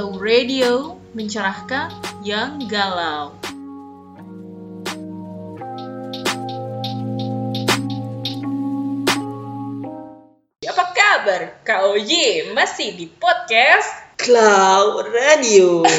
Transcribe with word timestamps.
Glow 0.00 0.16
Radio 0.16 0.96
mencerahkan 1.12 1.92
yang 2.24 2.56
galau. 2.72 3.36
Apa 10.64 10.84
kabar 10.96 11.60
Kak 11.68 11.92
Oji? 11.92 12.48
Masih 12.56 12.96
di 12.96 13.12
podcast 13.12 13.92
Cloud 14.16 15.04
Radio. 15.12 15.84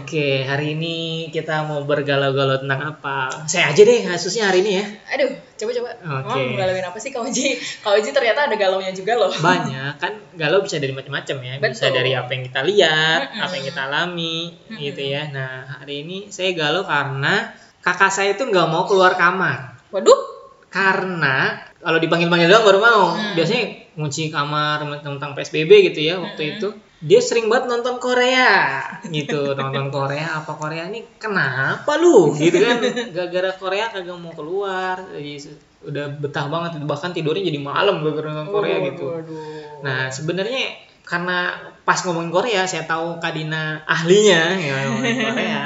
Oke, 0.00 0.40
hari 0.40 0.72
ini 0.72 1.28
kita 1.36 1.68
mau 1.68 1.84
bergalau-galau 1.84 2.64
tentang 2.64 2.96
apa? 2.96 3.44
Saya 3.44 3.76
aja 3.76 3.84
deh 3.84 4.08
kasusnya 4.08 4.48
hari 4.48 4.64
ini 4.64 4.80
ya. 4.80 4.88
Aduh, 5.12 5.36
coba-coba. 5.56 5.90
Oke. 5.96 6.38
Emang 6.38 6.56
galauin 6.60 6.86
apa 6.86 6.98
sih 7.00 7.10
Kak 7.10 7.24
Oji? 7.24 7.56
Kak 7.82 7.92
Oji 7.96 8.10
ternyata 8.12 8.46
ada 8.46 8.56
galaunya 8.56 8.92
juga 8.92 9.16
loh. 9.16 9.32
Banyak 9.32 9.92
kan 9.96 10.12
galau 10.36 10.60
bisa 10.60 10.76
dari 10.76 10.92
macam-macam 10.92 11.36
ya. 11.42 11.54
Bisa 11.58 11.88
Betul. 11.88 11.96
dari 11.96 12.12
apa 12.12 12.30
yang 12.36 12.42
kita 12.44 12.60
lihat, 12.62 13.20
Mm-mm. 13.32 13.44
apa 13.44 13.52
yang 13.56 13.66
kita 13.66 13.82
alami, 13.88 14.38
Mm-mm. 14.52 14.78
gitu 14.78 15.02
ya. 15.02 15.22
Nah, 15.32 15.80
hari 15.80 16.04
ini 16.04 16.28
saya 16.28 16.52
galau 16.52 16.84
karena 16.84 17.56
kakak 17.80 18.12
saya 18.12 18.36
itu 18.36 18.44
nggak 18.44 18.68
mau 18.68 18.84
keluar 18.84 19.16
kamar. 19.16 19.80
Waduh, 19.90 20.36
Karena 20.70 21.56
kalau 21.80 21.96
dipanggil-panggil 21.96 22.52
doang 22.52 22.66
baru 22.68 22.80
mau. 22.82 23.04
Hmm. 23.16 23.32
Biasanya 23.32 23.96
ngunci 23.96 24.28
kamar 24.28 24.84
tentang 25.00 25.32
PSBB 25.32 25.88
gitu 25.92 26.04
ya 26.04 26.20
waktu 26.20 26.42
Mm-mm. 26.42 26.54
itu. 26.60 26.68
Dia 27.06 27.22
sering 27.22 27.46
banget 27.46 27.70
nonton 27.70 28.02
Korea 28.02 28.82
gitu, 29.06 29.54
nonton 29.54 29.94
Korea 29.94 30.42
apa 30.42 30.52
Korea 30.58 30.90
ini 30.90 31.06
kenapa 31.22 31.94
lu 32.02 32.34
gitu 32.34 32.58
kan 32.58 32.82
gara-gara 33.14 33.54
Korea 33.54 33.86
kagak 33.94 34.18
mau 34.18 34.34
keluar 34.34 34.98
jadi 35.14 35.54
udah 35.86 36.18
betah 36.18 36.50
banget 36.50 36.82
bahkan 36.82 37.14
tidurnya 37.14 37.46
jadi 37.46 37.62
malam 37.62 38.02
gara-gara 38.02 38.34
nonton 38.34 38.50
Korea 38.50 38.76
Waduh, 38.82 38.86
gitu. 38.90 39.06
waduh. 39.06 39.66
Nah, 39.86 40.10
sebenarnya 40.10 40.82
karena 41.06 41.54
pas 41.86 42.02
ngomongin 42.02 42.34
Korea, 42.34 42.66
saya 42.66 42.82
tahu 42.82 43.22
Kadina 43.22 43.86
ahlinya 43.86 44.58
ya 44.58 44.74
ngomongin 44.90 45.16
Korea. 45.30 45.64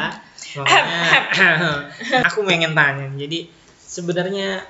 Makanya 0.61 1.00
aku 2.28 2.44
pengen 2.44 2.77
tanya. 2.77 3.08
Jadi 3.16 3.48
sebenarnya 3.80 4.61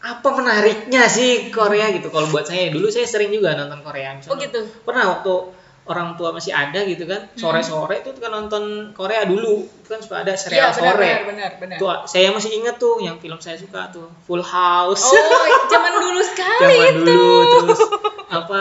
apa 0.00 0.28
menariknya 0.32 1.06
sih 1.06 1.52
Korea 1.54 1.92
gitu? 1.94 2.08
Kalau 2.10 2.26
buat 2.32 2.48
saya 2.48 2.72
dulu 2.72 2.88
saya 2.90 3.06
sering 3.06 3.30
juga 3.30 3.54
nonton 3.54 3.84
Korea. 3.86 4.16
Oh 4.16 4.34
Misalnya, 4.34 4.42
gitu. 4.48 4.60
Pernah 4.82 5.04
waktu 5.14 5.34
orang 5.82 6.14
tua 6.14 6.30
masih 6.30 6.50
ada 6.50 6.82
gitu 6.82 7.02
kan, 7.02 7.24
sore-sore 7.32 7.98
itu 7.98 8.12
kan 8.14 8.30
nonton 8.30 8.62
Korea 8.92 9.24
dulu. 9.24 9.64
Itu 9.64 9.88
kan 9.88 9.98
suka 9.98 10.16
ada 10.20 10.30
Iya, 10.30 10.38
serial 10.38 10.68
benar, 10.68 10.76
sore. 10.76 11.00
benar, 11.00 11.22
benar, 11.24 11.50
benar. 11.56 11.76
Tuh, 11.76 11.88
saya 12.04 12.28
masih 12.30 12.50
ingat 12.54 12.76
tuh 12.76 12.98
yang 12.98 13.16
film 13.16 13.36
saya 13.36 13.56
suka 13.56 13.88
tuh, 13.88 14.06
Full 14.22 14.40
House. 14.40 15.02
Oh, 15.02 15.46
zaman 15.66 15.92
dulu 15.98 16.20
sekali 16.30 16.76
zaman 16.76 16.86
itu. 16.92 17.02
dulu 17.02 17.32
terus 17.64 17.80
apa 18.28 18.60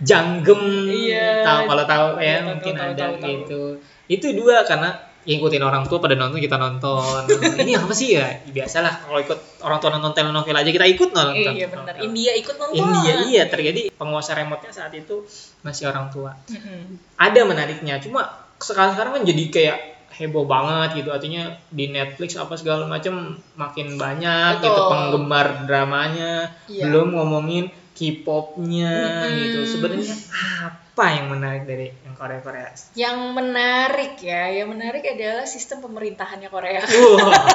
janggem 0.00 0.60
Iya. 0.86 1.42
tahu 1.42 1.60
kalau 1.66 1.84
tahu 1.84 2.06
Iya, 2.16 2.24
ya 2.24 2.36
tahu, 2.38 2.48
mungkin 2.48 2.72
tahu, 2.72 2.86
ada 2.86 2.96
tahu, 2.96 3.14
tahu. 3.14 3.28
gitu 3.28 3.62
itu 4.08 4.26
dua 4.32 4.64
karena 4.64 4.90
ngikutin 5.20 5.60
orang 5.60 5.84
tua 5.84 5.98
pada 5.98 6.14
nonton 6.14 6.36
kita 6.36 6.56
nonton 6.56 7.28
ini 7.60 7.72
apa 7.72 7.90
sih 7.90 8.14
ya 8.14 8.40
biasalah 8.42 9.04
kalau 9.04 9.18
ikut 9.18 9.38
orang 9.60 9.78
tua 9.78 9.90
nonton 9.90 10.12
telenovela 10.12 10.58
aja 10.58 10.70
kita 10.70 10.86
ikut 10.86 11.10
nonton 11.10 11.52
Iya 11.52 11.68
benar. 11.68 11.94
India 11.98 12.32
ikut 12.34 12.56
nonton. 12.56 12.74
India 12.74 13.12
iya 13.26 13.42
terjadi 13.44 13.92
penguasa 13.92 14.32
remote-nya 14.32 14.70
saat 14.70 14.92
itu 14.92 15.28
masih 15.60 15.86
orang 15.86 16.08
tua 16.08 16.32
Mm-mm. 16.46 16.96
ada 17.16 17.40
menariknya 17.42 17.98
cuma 17.98 18.24
sekarang 18.56 18.92
sekarang 18.92 19.12
kan 19.14 19.24
jadi 19.24 19.44
kayak 19.46 19.78
heboh 20.10 20.44
banget 20.44 20.98
gitu 20.98 21.08
artinya 21.10 21.42
di 21.68 21.88
Netflix 21.88 22.34
apa 22.34 22.52
segala 22.54 22.84
macam 22.84 23.36
makin 23.54 23.96
banyak 23.96 24.58
gitu 24.58 24.68
Betul. 24.68 24.88
penggemar 24.88 25.46
dramanya 25.64 26.48
Iya. 26.64 26.84
belum 26.86 27.12
ngomongin 27.14 27.68
K-popnya 27.92 28.90
Mm-mm. 28.90 29.36
gitu 29.38 29.58
sebenarnya 29.70 30.16
apa 30.60 30.79
yang 31.08 31.26
menarik 31.28 31.64
dari 31.64 31.88
yang 31.96 32.12
Korea 32.12 32.40
Korea 32.40 32.68
Yang 32.92 33.18
menarik 33.30 34.14
ya, 34.18 34.42
yang 34.52 34.68
menarik 34.68 35.00
adalah 35.02 35.44
sistem 35.44 35.80
pemerintahannya 35.80 36.46
Korea. 36.46 36.82
Wah, 36.82 37.46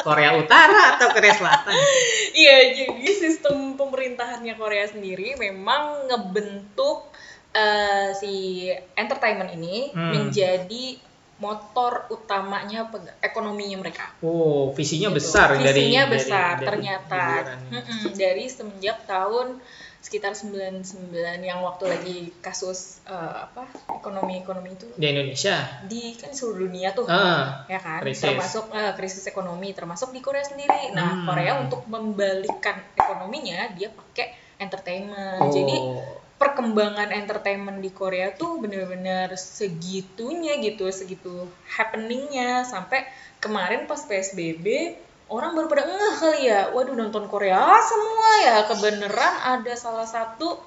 Korea 0.00 0.32
Utara 0.34 0.96
atau 0.96 1.10
Korea 1.10 1.28
Selatan 1.30 1.76
Iya, 2.34 2.56
jadi 2.74 3.04
sistem 3.10 3.74
pemerintahannya 3.74 4.54
Korea 4.54 4.86
sendiri 4.86 5.36
memang 5.36 6.06
ngebentuk 6.06 7.12
eh, 7.50 8.14
si 8.14 8.66
entertainment 8.94 9.52
ini 9.52 9.90
Hmm. 9.90 10.10
menjadi 10.10 10.96
motor 11.36 12.04
utamanya 12.10 12.84
ekonominya 13.18 13.76
mereka. 13.78 14.12
oh 14.20 14.70
visinya 14.70 15.08
Gitu. 15.08 15.18
besar 15.18 15.48
dari 15.54 15.72
Visinya 15.82 16.04
dari- 16.04 16.14
besar 16.14 16.52
dari 16.54 16.66
ternyata. 16.66 17.16
hiburannya. 17.16 17.70
Mm-mm, 17.74 18.12
dari 18.14 18.44
semenjak 18.46 18.98
tahun 19.04 19.56
sekitar 20.00 20.32
99 20.32 21.12
yang 21.44 21.60
waktu 21.60 21.84
lagi 21.84 22.18
kasus 22.40 23.04
eh, 23.04 23.36
apa 23.44 23.68
ekonomi-ekonomi 24.00 24.72
itu. 24.72 24.88
Di 24.96 25.06
Indonesia? 25.12 25.84
Di 25.84 26.16
kan 26.16 26.32
seluruh 26.32 26.66
dunia 26.68 26.96
tuh. 26.96 27.04
Ah 27.04 27.68
ya 27.68 27.76
kan? 27.76 28.00
krisis. 28.00 28.24
termasuk 28.24 28.72
eh, 28.72 28.92
krisis 28.96 29.24
ekonomi 29.28 29.76
termasuk 29.76 30.10
di 30.16 30.24
Korea 30.24 30.42
sendiri. 30.42 30.96
Nah 30.96 31.08
Hmm. 31.20 31.26
Korea 31.28 31.52
untuk 31.60 31.84
membalikkan 31.90 32.80
ekonominya 32.96 33.76
dia 33.76 33.92
pakai 33.92 34.56
entertainment. 34.56 35.40
Oh. 35.44 35.52
jadi 35.52 35.76
perkembangan 36.40 37.12
entertainment 37.12 37.84
di 37.84 37.92
Korea 37.92 38.32
tuh 38.32 38.56
bener-bener 38.64 39.36
segitunya 39.36 40.56
gitu 40.64 40.88
segitu 40.88 41.44
happeningnya. 41.68 42.64
Sampai 42.64 43.04
kemarin 43.36 43.84
pas 43.84 44.00
PSBB 44.00 44.96
orang 45.30 45.54
baru 45.54 45.66
pada 45.66 45.84
ngeh 45.86 46.14
kali 46.18 46.40
ya. 46.46 46.60
Waduh 46.74 46.94
nonton 46.94 47.24
Korea 47.26 47.78
semua 47.80 48.30
ya. 48.42 48.56
Kebeneran 48.66 49.34
ada 49.40 49.72
salah 49.74 50.06
satu 50.06 50.58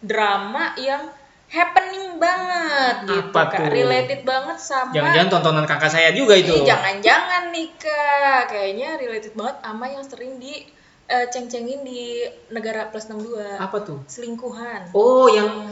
drama 0.00 0.72
yang 0.76 1.08
happening 1.46 2.18
banget 2.18 3.06
gitu 3.06 3.30
Apa 3.30 3.42
kak 3.54 3.58
tuh? 3.62 3.70
related 3.70 4.26
banget 4.26 4.58
sama 4.58 4.90
jangan-jangan 4.90 5.30
tontonan 5.30 5.62
kakak 5.64 5.90
saya 5.94 6.10
juga 6.10 6.34
itu. 6.34 6.50
Jangan-jangan 6.66 7.54
nih 7.54 7.70
kak, 7.78 8.50
kayaknya 8.50 8.98
related 8.98 9.30
banget 9.38 9.56
sama 9.62 9.84
yang 9.86 10.02
sering 10.02 10.42
di 10.42 10.66
eh, 11.06 11.26
ceng-cengin 11.30 11.86
di 11.86 12.26
negara 12.50 12.90
plus 12.90 13.06
62 13.06 13.62
apa 13.62 13.78
tuh? 13.86 14.02
Selingkuhan. 14.10 14.90
oh 14.90 15.30
yang 15.30 15.70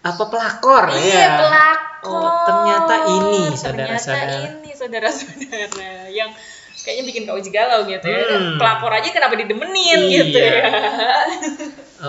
apa 0.00 0.22
pelakor? 0.32 0.84
Iya, 0.96 1.12
ya 1.12 1.28
pelakor. 1.44 2.22
Oh, 2.24 2.44
ternyata 2.46 2.94
ini, 3.10 3.42
Ternyata 3.50 3.98
saudara-saudara. 3.98 4.34
ini 4.48 4.70
saudara-saudara. 4.72 5.90
Yang 6.08 6.30
kayaknya 6.86 7.04
bikin 7.10 7.22
kau 7.26 7.34
galau 7.42 7.82
gitu 7.90 8.06
ya. 8.06 8.22
Hmm. 8.30 8.62
Pelakor 8.62 8.94
aja 8.94 9.08
kenapa 9.10 9.34
didemenin 9.34 10.00
Iya. 10.06 10.22
gitu 10.22 10.38
ya. 10.38 10.62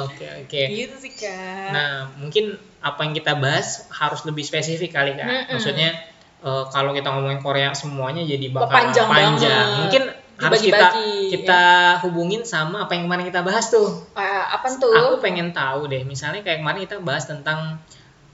oke 0.05 0.25
oke 0.45 0.61
gitu 0.69 0.95
sih 1.01 1.11
kak. 1.17 1.73
Nah, 1.73 2.13
mungkin 2.21 2.53
apa 2.85 3.01
yang 3.01 3.17
kita 3.17 3.33
bahas 3.41 3.89
harus 3.89 4.21
lebih 4.29 4.45
spesifik 4.45 4.93
kali 4.93 5.17
kak. 5.17 5.25
Mm-mm. 5.25 5.57
Maksudnya 5.57 5.97
eh, 6.45 6.63
kalau 6.69 6.93
kita 6.93 7.09
ngomongin 7.09 7.41
Korea 7.41 7.73
semuanya 7.73 8.21
jadi 8.21 8.53
bakal 8.53 8.93
Panjang 8.93 9.09
banget. 9.09 9.49
Mungkin 9.81 10.03
harus 10.37 10.61
kita 10.61 10.77
Dibagi-bagi, 10.93 11.33
kita 11.33 11.63
hubungin 12.05 12.45
sama 12.45 12.85
apa 12.85 12.93
yang 12.93 13.09
kemarin 13.09 13.25
kita 13.25 13.41
bahas 13.41 13.73
tuh. 13.73 13.89
Ah, 14.13 14.53
apa 14.53 14.69
tuh? 14.77 14.93
Aku 14.93 15.17
pengen 15.17 15.49
tahu 15.49 15.89
deh, 15.89 16.05
misalnya 16.05 16.45
kayak 16.45 16.61
kemarin 16.61 16.85
kita 16.85 17.01
bahas 17.01 17.25
tentang 17.25 17.81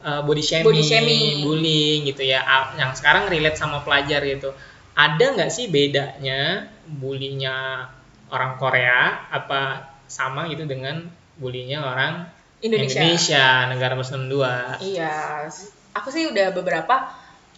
eh, 0.03 0.19
body 0.19 0.43
shaming, 0.43 0.67
Body 0.67 0.83
shaming. 0.83 1.47
bullying 1.47 1.99
gitu 2.03 2.27
ya. 2.27 2.43
Yang 2.75 2.99
sekarang 2.99 3.31
relate 3.31 3.55
sama 3.55 3.79
pelajar 3.87 4.19
gitu. 4.19 4.51
Ada 4.93 5.25
nggak 5.33 5.49
sih 5.49 5.67
bedanya 5.67 6.65
bulinya 6.85 7.87
orang 8.29 8.55
Korea 8.55 9.25
apa 9.27 9.61
sama 10.05 10.45
gitu 10.45 10.63
dengan 10.63 11.01
bulinya 11.35 11.81
orang 11.83 12.13
Indonesia. 12.59 13.01
Indonesia, 13.01 13.45
negara 13.67 13.93
Muslim 13.93 14.29
2. 14.29 14.79
Iya, 14.85 15.49
aku 15.91 16.07
sih 16.07 16.29
udah 16.29 16.53
beberapa 16.53 17.09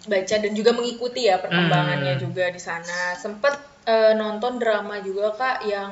baca 0.06 0.36
dan 0.38 0.52
juga 0.52 0.72
mengikuti 0.72 1.26
ya 1.26 1.38
perkembangannya 1.38 2.16
Hmm. 2.16 2.24
juga 2.24 2.48
di 2.48 2.58
sana. 2.58 3.14
Sempet 3.14 3.54
eh, 3.86 4.14
nonton 4.14 4.58
drama 4.58 4.98
juga 4.98 5.30
kak 5.32 5.58
yang 5.64 5.92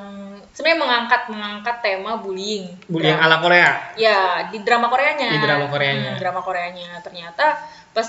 sebenarnya 0.50 0.80
mengangkat 0.80 1.22
mengangkat 1.30 1.76
tema 1.78 2.18
bullying. 2.18 2.74
Bullying 2.84 3.14
Dra- 3.14 3.22
ala 3.24 3.38
Korea. 3.38 3.70
Ya 3.94 4.18
di 4.50 4.58
drama 4.58 4.90
Koreanya. 4.90 5.30
Di 5.30 5.38
drama 5.38 5.66
Koreanya. 5.68 6.10
Hmm, 6.10 6.18
drama 6.18 6.40
Koreanya. 6.42 6.90
Ternyata 6.98 7.54
pas 7.94 8.08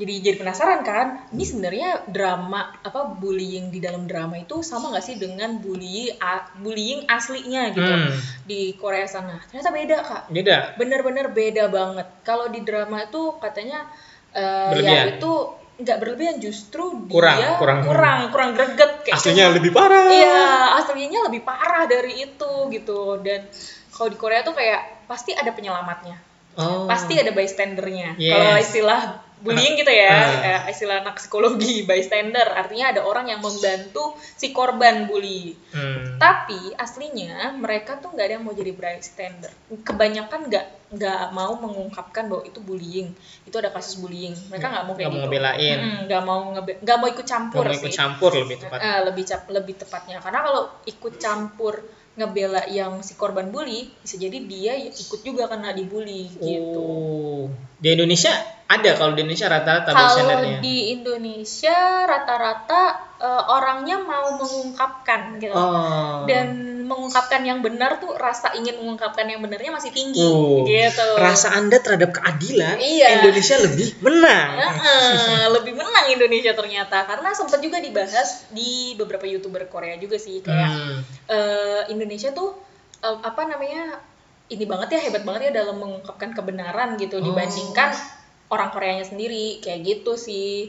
jadi 0.00 0.14
jadi 0.22 0.36
penasaran 0.38 0.80
kan, 0.80 1.06
ini 1.28 1.44
sebenarnya 1.44 1.90
drama 2.06 2.72
apa 2.74 3.12
bullying 3.12 3.68
di 3.68 3.78
dalam 3.78 4.04
drama 4.04 4.34
itu 4.34 4.60
sama 4.60 4.88
nggak 4.88 5.04
sih 5.04 5.14
dengan 5.14 5.60
bullying 5.60 6.16
a- 6.18 6.48
bullying 6.56 7.04
aslinya 7.06 7.68
gitu 7.68 7.84
Hmm, 7.84 8.08
di 8.42 8.72
Korea 8.74 9.04
sana? 9.04 9.36
Ternyata 9.44 9.70
beda 9.70 9.96
kak 10.00 10.22
beda. 10.28 10.56
bener-bener 10.74 11.28
beda 11.28 11.68
banget. 11.68 12.08
Kalau 12.22 12.48
di 12.48 12.60
drama 12.60 13.02
itu 13.02 13.36
katanya 13.36 13.84
eh, 14.30 14.72
Berlebihan. 14.72 14.96
ya 14.96 15.02
itu 15.14 15.32
nggak 15.76 15.98
berlebihan 15.98 16.36
justru 16.38 16.84
Kurang, 17.06 17.36
dia 17.36 17.56
kurang. 17.56 17.78
kurang 17.82 18.18
kurang 18.28 18.50
greget 18.52 19.00
kayak 19.02 19.16
Aslinya 19.16 19.44
cuma- 19.44 19.56
lebih 19.56 19.70
parah. 19.70 20.04
Iya, 20.08 20.40
aslinya 20.78 21.20
lebih 21.22 21.42
parah 21.42 21.84
dari 21.84 22.20
itu 22.22 22.52
gitu. 22.68 23.20
Dan 23.20 23.44
kalau 23.90 24.08
di 24.08 24.16
Korea 24.16 24.40
tuh 24.40 24.52
kayak 24.52 25.04
pasti 25.04 25.32
ada 25.32 25.50
penyelamatnya. 25.50 26.16
Oh. 26.56 26.84
Pasti 26.84 27.14
ada 27.14 27.30
bystandernya. 27.30 28.16
Yes. 28.16 28.28
Kalau 28.28 28.54
istilah 28.56 29.00
bullying 29.40 29.74
gitu 29.74 29.88
ya 29.88 30.16
eh, 30.40 30.60
istilah 30.68 31.00
anak 31.00 31.16
psikologi 31.16 31.88
bystander. 31.88 32.44
Artinya 32.52 32.92
ada 32.92 33.00
orang 33.04 33.32
yang 33.32 33.40
membantu 33.40 34.14
si 34.16 34.52
korban 34.52 35.08
bully. 35.08 35.56
Hmm. 35.70 36.18
tapi 36.18 36.74
aslinya 36.74 37.54
mereka 37.54 38.02
tuh 38.02 38.10
nggak 38.10 38.26
ada 38.26 38.34
yang 38.36 38.44
mau 38.44 38.52
jadi 38.52 38.74
bystander. 38.74 39.52
Kebanyakan 39.86 40.50
nggak 40.50 40.66
nggak 40.90 41.24
mau 41.30 41.54
mengungkapkan 41.54 42.26
bahwa 42.26 42.42
itu 42.42 42.58
bullying. 42.58 43.14
Itu 43.46 43.56
ada 43.62 43.70
kasus 43.70 44.02
bullying. 44.02 44.34
Mereka 44.50 44.66
nggak 44.66 44.84
mau 44.84 44.94
kayak 44.98 45.08
Nggak 45.08 45.14
mau 45.14 45.22
gitu. 45.24 45.30
Mm-mm, 45.78 45.96
nggak 46.10 46.22
mau 46.26 46.40
ngebe- 46.52 46.78
nggak 46.82 46.96
mau 46.98 47.08
ikut 47.08 47.26
campur 47.26 47.64
mau 47.64 47.72
ikut 47.72 47.90
sih. 47.90 47.96
campur 47.96 48.30
lebih 48.34 48.56
tepat. 48.58 48.78
Eh, 48.82 49.00
lebih 49.06 49.24
cap 49.24 49.42
lebih 49.48 49.74
tepatnya. 49.78 50.16
Karena 50.18 50.40
kalau 50.42 50.62
ikut 50.84 51.14
campur 51.16 51.74
ngebela 52.18 52.66
yang 52.66 53.00
si 53.06 53.14
korban 53.14 53.48
bully 53.54 53.86
bisa 54.02 54.18
jadi 54.18 54.34
dia 54.44 54.74
ikut 54.76 55.22
juga 55.22 55.46
kena 55.46 55.70
dibully 55.70 56.26
gitu. 56.42 56.82
Oh. 56.82 57.42
Di 57.78 57.94
Indonesia 57.94 58.34
ada 58.70 58.90
kalau 58.94 59.12
di 59.12 59.20
Indonesia 59.20 59.50
rata-rata 59.50 59.90
kalau 59.90 60.06
bystandernya. 60.06 60.58
di 60.62 60.76
Indonesia 60.92 61.76
rata-rata 62.06 62.80
eh, 63.18 63.42
orangnya 63.50 63.98
mau 63.98 64.38
mengungkapkan 64.38 65.20
gitu 65.36 65.50
Oh. 65.52 66.22
dan 66.24 66.54
mengungkapkan 66.86 67.42
yang 67.42 67.58
benar 67.60 67.98
tuh 67.98 68.14
rasa 68.14 68.50
ingin 68.52 68.74
mengungkapkan 68.76 69.22
yang 69.24 69.38
benarnya 69.38 69.70
masih 69.70 69.90
tinggi 69.90 70.22
Oh. 70.22 70.62
gitu 70.62 71.06
Rasa 71.16 71.50
Anda 71.52 71.78
terhadap 71.78 72.10
keadilan 72.12 72.78
Iya. 72.78 73.20
Indonesia 73.20 73.58
lebih 73.58 73.98
menang. 74.00 74.50
Lebih 75.54 75.74
menang 75.74 76.06
Indonesia 76.08 76.50
ternyata 76.52 77.02
karena 77.04 77.30
sempat 77.30 77.58
juga 77.58 77.78
dibahas 77.78 78.46
di 78.48 78.94
beberapa 78.94 79.22
youtuber 79.24 79.66
Korea 79.66 79.94
juga 79.96 80.14
sih 80.14 80.38
kayak 80.40 80.70
Hmm. 80.70 80.98
eh, 81.26 81.82
Indonesia 81.88 82.30
tuh 82.30 82.54
eh, 83.00 83.18
apa 83.20 83.42
namanya 83.44 83.98
ini 84.46 84.62
banget 84.64 84.88
ya 84.92 85.00
hebat 85.00 85.22
banget 85.22 85.50
ya 85.50 85.62
dalam 85.62 85.76
mengungkapkan 85.76 86.30
kebenaran 86.32 86.94
gitu 86.96 87.18
Oh. 87.18 87.24
dibandingkan 87.24 87.90
orang 88.50 88.68
Koreanya 88.68 89.06
sendiri 89.06 89.58
kayak 89.58 89.80
gitu 89.82 90.18
sih 90.18 90.68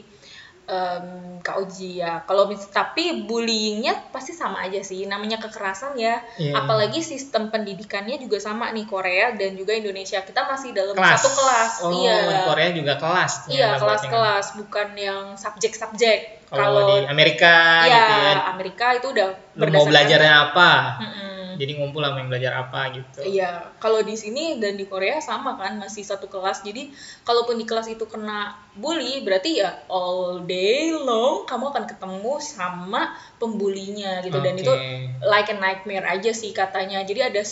em, 0.62 1.06
Kak 1.42 1.58
Uji 1.58 1.98
ya 1.98 2.22
kalau 2.22 2.46
tapi 2.70 3.26
bullyingnya 3.26 4.14
pasti 4.14 4.30
sama 4.30 4.62
aja 4.62 4.78
sih 4.80 5.04
namanya 5.04 5.36
kekerasan 5.36 5.98
ya 5.98 6.22
Iya. 6.38 6.54
apalagi 6.54 7.02
sistem 7.02 7.50
pendidikannya 7.50 8.16
juga 8.16 8.38
sama 8.38 8.70
nih 8.70 8.86
Korea 8.86 9.34
dan 9.34 9.58
juga 9.58 9.74
Indonesia 9.74 10.22
kita 10.22 10.46
masih 10.46 10.70
dalam 10.70 10.94
Kelas. 10.94 11.18
satu 11.18 11.30
kelas 11.34 11.72
Oh, 11.82 11.90
iya 11.98 12.46
Korea 12.46 12.70
juga 12.70 12.94
kelas. 12.94 13.32
Iya, 13.50 13.68
kelas-kelas 13.74 14.46
bukan 14.54 14.88
yang 14.94 15.24
subjek-subjek. 15.34 16.46
Kalau 16.46 16.84
di 16.86 17.08
Amerika 17.08 17.82
ya, 17.82 17.88
gitu 17.88 18.14
ya. 18.22 18.32
Amerika 18.52 18.86
itu 18.94 19.06
udah 19.10 19.28
Lu 19.56 19.64
mau 19.66 19.82
belajarnya 19.82 20.34
apa? 20.52 20.70
Mm-mm. 21.00 21.21
Jadi 21.62 21.78
ngumpul 21.78 22.02
sama 22.02 22.18
yang 22.18 22.26
belajar 22.26 22.52
apa 22.58 22.90
gitu. 22.90 23.22
Iya, 23.22 23.70
kalau 23.78 24.02
di 24.02 24.18
sini 24.18 24.58
dan 24.58 24.74
di 24.74 24.90
Korea 24.90 25.22
sama 25.22 25.54
kan, 25.54 25.78
masih 25.78 26.02
satu 26.02 26.26
kelas. 26.26 26.66
Jadi, 26.66 26.90
kalaupun 27.22 27.54
di 27.54 27.62
kelas 27.62 27.86
itu 27.86 28.02
kena 28.10 28.58
bully, 28.74 29.22
berarti 29.22 29.62
ya 29.62 29.86
all 29.86 30.42
day 30.42 30.90
long 30.90 31.46
kamu 31.46 31.70
akan 31.70 31.84
ketemu 31.86 32.34
sama 32.42 33.14
pembulinya 33.38 34.18
gitu. 34.26 34.42
Dan 34.42 34.58
Oke. 34.58 34.66
itu 34.66 34.74
like 35.22 35.46
a 35.46 35.56
nightmare 35.56 36.02
aja 36.10 36.34
sih 36.34 36.50
katanya. 36.50 37.06
Jadi 37.06 37.30
ada 37.30 37.42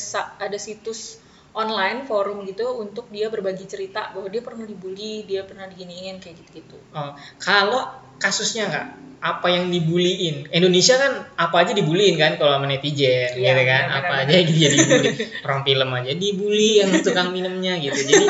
ada 0.42 0.58
situs 0.58 1.22
online 1.54 2.06
forum 2.06 2.46
gitu 2.46 2.66
untuk 2.78 3.10
dia 3.10 3.30
berbagi 3.30 3.66
cerita 3.66 4.10
bahwa 4.10 4.26
dia 4.26 4.42
pernah 4.42 4.66
dibully, 4.66 5.22
dia 5.26 5.46
pernah 5.46 5.66
diginiin 5.70 6.18
kayak 6.18 6.34
gitu-gitu. 6.42 6.78
Oh, 6.94 7.14
kalau 7.38 8.09
kasusnya 8.20 8.68
nggak? 8.68 8.86
Apa 9.20 9.52
yang 9.52 9.68
dibuliin? 9.68 10.48
Indonesia 10.48 10.96
kan 10.96 11.12
apa 11.36 11.56
aja 11.60 11.72
dibuliin 11.72 12.16
kan 12.16 12.40
kalau 12.40 12.56
sama 12.56 12.64
netizen 12.64 13.36
Iya, 13.36 13.52
gitu 13.52 13.62
kan? 13.66 13.82
benar, 13.84 14.00
apa 14.00 14.12
aja 14.24 14.32
yang 14.34 14.48
dia 14.48 14.68
dibully? 14.70 15.08
Orang 15.44 15.60
film 15.62 15.88
aja 15.92 16.12
dibully 16.14 16.70
yang 16.80 16.90
tukang 17.00 17.28
minumnya 17.28 17.76
gitu. 17.76 18.00
Jadi 18.00 18.24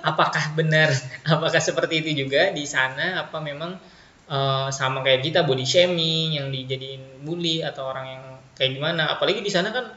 apakah 0.00 0.54
benar? 0.54 0.94
Apakah 1.24 1.58
seperti 1.58 2.02
itu 2.02 2.22
juga 2.22 2.50
di 2.50 2.62
sana? 2.64 3.26
Apa 3.26 3.38
memang 3.40 3.82
eh, 4.28 4.68
sama 4.70 5.02
kayak 5.02 5.24
kita 5.24 5.40
body 5.42 5.64
shaming 5.64 6.38
yang 6.38 6.46
dijadiin 6.48 7.02
bully 7.22 7.58
atau 7.60 7.90
orang 7.90 8.06
yang 8.08 8.22
kayak 8.54 8.78
gimana? 8.78 9.10
Apalagi 9.10 9.42
di 9.42 9.50
sana 9.50 9.74
kan 9.74 9.90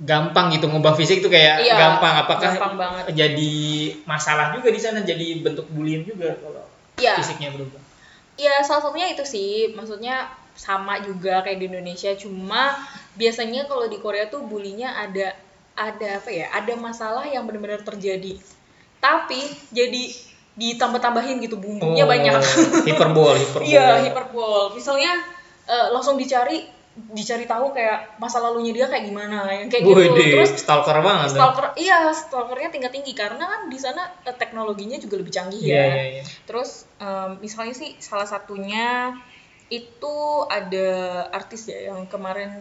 gampang 0.00 0.48
gitu 0.50 0.64
ngubah 0.64 0.96
fisik 0.96 1.20
tuh 1.20 1.28
kayak 1.28 1.60
Iya, 1.60 1.76
gampang. 1.76 2.14
Apakah 2.24 2.48
gampang 2.50 2.74
banget. 2.76 3.04
jadi 3.12 3.52
masalah 4.04 4.56
juga 4.56 4.72
di 4.72 4.80
sana? 4.80 5.04
Jadi 5.04 5.44
bentuk 5.44 5.68
bullying 5.68 6.08
juga 6.08 6.32
kalau 6.40 6.64
Iya. 6.96 7.20
fisiknya 7.20 7.52
berubah 7.52 7.79
Ya 8.38 8.62
salah 8.62 8.86
satunya 8.88 9.10
itu 9.10 9.24
sih, 9.26 9.72
maksudnya 9.72 10.28
sama 10.54 11.00
juga 11.00 11.40
kayak 11.40 11.58
di 11.58 11.66
Indonesia, 11.72 12.12
cuma 12.14 12.76
biasanya 13.16 13.64
kalau 13.64 13.88
di 13.88 13.96
Korea 13.98 14.28
tuh 14.28 14.44
bulinya 14.44 14.92
ada 14.96 15.32
ada 15.74 16.20
apa 16.20 16.28
ya, 16.28 16.52
ada 16.52 16.76
masalah 16.76 17.24
yang 17.24 17.48
benar-benar 17.48 17.80
terjadi, 17.80 18.36
tapi 19.00 19.40
jadi 19.72 20.12
ditambah-tambahin 20.60 21.40
gitu 21.40 21.56
bumbunya 21.56 22.04
Oh, 22.04 22.10
banyak. 22.10 22.36
hiperbol 22.84 23.32
hiperbol. 23.40 23.64
Iya 23.64 24.04
hiperbol. 24.04 24.76
Misalnya 24.76 25.16
eh, 25.64 25.88
langsung 25.88 26.20
dicari 26.20 26.68
dicari 26.90 27.46
tahu 27.46 27.70
kayak 27.70 28.18
masa 28.18 28.42
lalunya 28.42 28.74
dia 28.74 28.86
kayak 28.90 29.06
gimana, 29.06 29.46
yang 29.46 29.70
kayak 29.70 29.86
gitu. 29.86 30.10
Terus 30.10 30.52
stalker 30.58 30.98
banget. 31.00 31.32
stalker, 31.32 31.66
iya 31.78 32.10
stalkernya 32.10 32.68
tingkat 32.68 32.92
tinggi 32.92 33.14
karena 33.14 33.46
kan 33.46 33.60
di 33.70 33.78
sana 33.78 34.10
eh, 34.26 34.34
teknologinya 34.34 34.98
juga 34.98 35.16
lebih 35.22 35.32
canggih 35.32 35.62
Iya, 35.62 35.74
ya. 35.74 35.86
iya, 35.86 36.04
iya. 36.18 36.22
Terus 36.44 36.90
em, 36.98 37.38
misalnya 37.38 37.74
sih 37.78 37.94
salah 38.02 38.26
satunya 38.26 39.14
itu 39.70 40.16
ada 40.50 40.90
artis 41.30 41.70
ya 41.70 41.94
yang 41.94 42.10
kemarin 42.10 42.58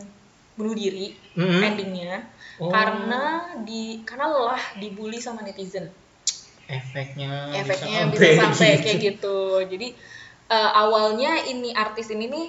bunuh 0.54 0.78
diri 0.78 1.18
Mm-mm. 1.34 1.64
endingnya 1.66 2.22
Oh. 2.60 2.68
karena 2.68 3.56
di 3.64 4.04
karena 4.04 4.28
lelah 4.28 4.64
dibully 4.78 5.18
sama 5.18 5.42
netizen. 5.42 5.88
Efeknya, 6.70 7.50
Efeknya 7.56 8.12
bisa 8.12 8.30
bisa 8.30 8.42
sampai 8.46 8.78
sampai 8.78 8.84
kayak 8.84 9.00
gitu. 9.00 9.40
Jadi 9.66 9.88
eh, 10.52 10.72
awalnya 10.76 11.40
ini 11.48 11.74
artis 11.74 12.12
ini 12.12 12.28
nih 12.28 12.48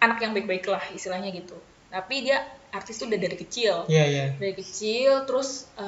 anak 0.00 0.18
yang 0.18 0.32
baik-baik 0.32 0.64
lah 0.66 0.82
istilahnya 0.90 1.28
gitu. 1.30 1.54
Tapi 1.88 2.22
dia 2.22 2.40
artis 2.70 2.96
tuh 2.96 3.06
udah 3.06 3.18
dari 3.18 3.36
kecil. 3.36 3.84
Iya, 3.86 4.04
iya. 4.06 4.24
Dari 4.34 4.54
kecil 4.54 5.24
terus 5.24 5.68
eh, 5.74 5.84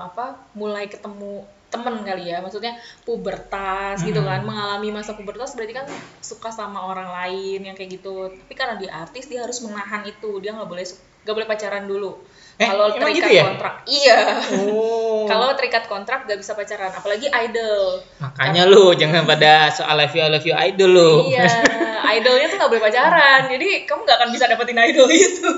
apa 0.00 0.50
mulai 0.52 0.86
ketemu 0.86 1.42
temen 1.66 2.02
kali 2.02 2.26
ya 2.26 2.38
maksudnya 2.38 2.74
pubertas 3.04 4.02
gitu 4.02 4.18
kan 4.20 4.42
Hmm. 4.42 4.48
mengalami 4.48 4.90
masa 4.92 5.14
pubertas 5.14 5.54
berarti 5.54 5.70
kan 5.72 5.86
suka 6.18 6.50
sama 6.50 6.82
orang 6.84 7.06
lain 7.08 7.62
yang 7.62 7.74
kayak 7.74 7.94
gitu 7.94 8.26
tapi 8.26 8.54
karena 8.54 8.74
dia 8.74 8.90
artis 8.92 9.26
dia 9.26 9.38
harus 9.40 9.62
menahan 9.62 10.02
itu 10.02 10.38
dia 10.38 10.50
nggak 10.50 10.66
boleh 10.66 10.82
nggak 11.22 11.30
boleh 11.32 11.46
pacaran 11.46 11.86
dulu 11.86 12.26
Eh, 12.58 12.66
kalau 12.66 12.92
terikat 12.92 13.14
gitu 13.16 13.30
ya? 13.32 13.44
kontrak 13.46 13.74
iya 13.86 14.18
Oh. 14.60 15.24
kalau 15.30 15.54
terikat 15.54 15.86
kontrak 15.86 16.26
gak 16.26 16.36
bisa 16.36 16.52
pacaran 16.52 16.90
apalagi 16.90 17.30
idol 17.30 18.02
Makanya 18.18 18.66
lu 18.66 18.92
jangan 18.92 19.22
pada 19.24 19.70
soal 19.70 19.94
love 19.94 20.10
you, 20.10 20.20
I 20.20 20.28
love 20.28 20.44
you 20.44 20.52
idol 20.52 20.90
lu. 20.90 21.12
iya 21.30 21.46
idolnya 22.16 22.46
tuh 22.50 22.56
nggak 22.58 22.70
boleh 22.70 22.84
pacaran. 22.84 23.42
Jadi 23.50 23.68
kamu 23.86 24.00
nggak 24.06 24.18
akan 24.18 24.30
bisa 24.34 24.44
dapetin 24.50 24.80
idol 24.80 25.08
itu. 25.28 25.50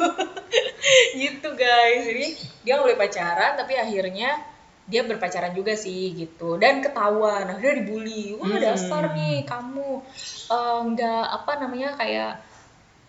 Gitu 1.17 1.49
guys. 1.55 2.03
Jadi 2.05 2.27
dia 2.63 2.73
nggak 2.79 2.87
boleh 2.91 3.01
pacaran 3.01 3.53
tapi 3.57 3.75
akhirnya 3.79 4.31
dia 4.83 5.07
berpacaran 5.07 5.55
juga 5.55 5.79
sih 5.79 6.13
gitu. 6.13 6.59
Dan 6.59 6.83
ketahuan 6.83 7.47
akhirnya 7.49 7.85
dibully. 7.85 8.35
Wah 8.37 8.51
Hmm. 8.51 8.63
dasar 8.63 9.15
nih 9.15 9.47
kamu. 9.47 10.03
Eh, 10.51 10.81
nggak 10.93 11.25
apa 11.43 11.53
namanya 11.63 11.97
kayak 11.97 12.33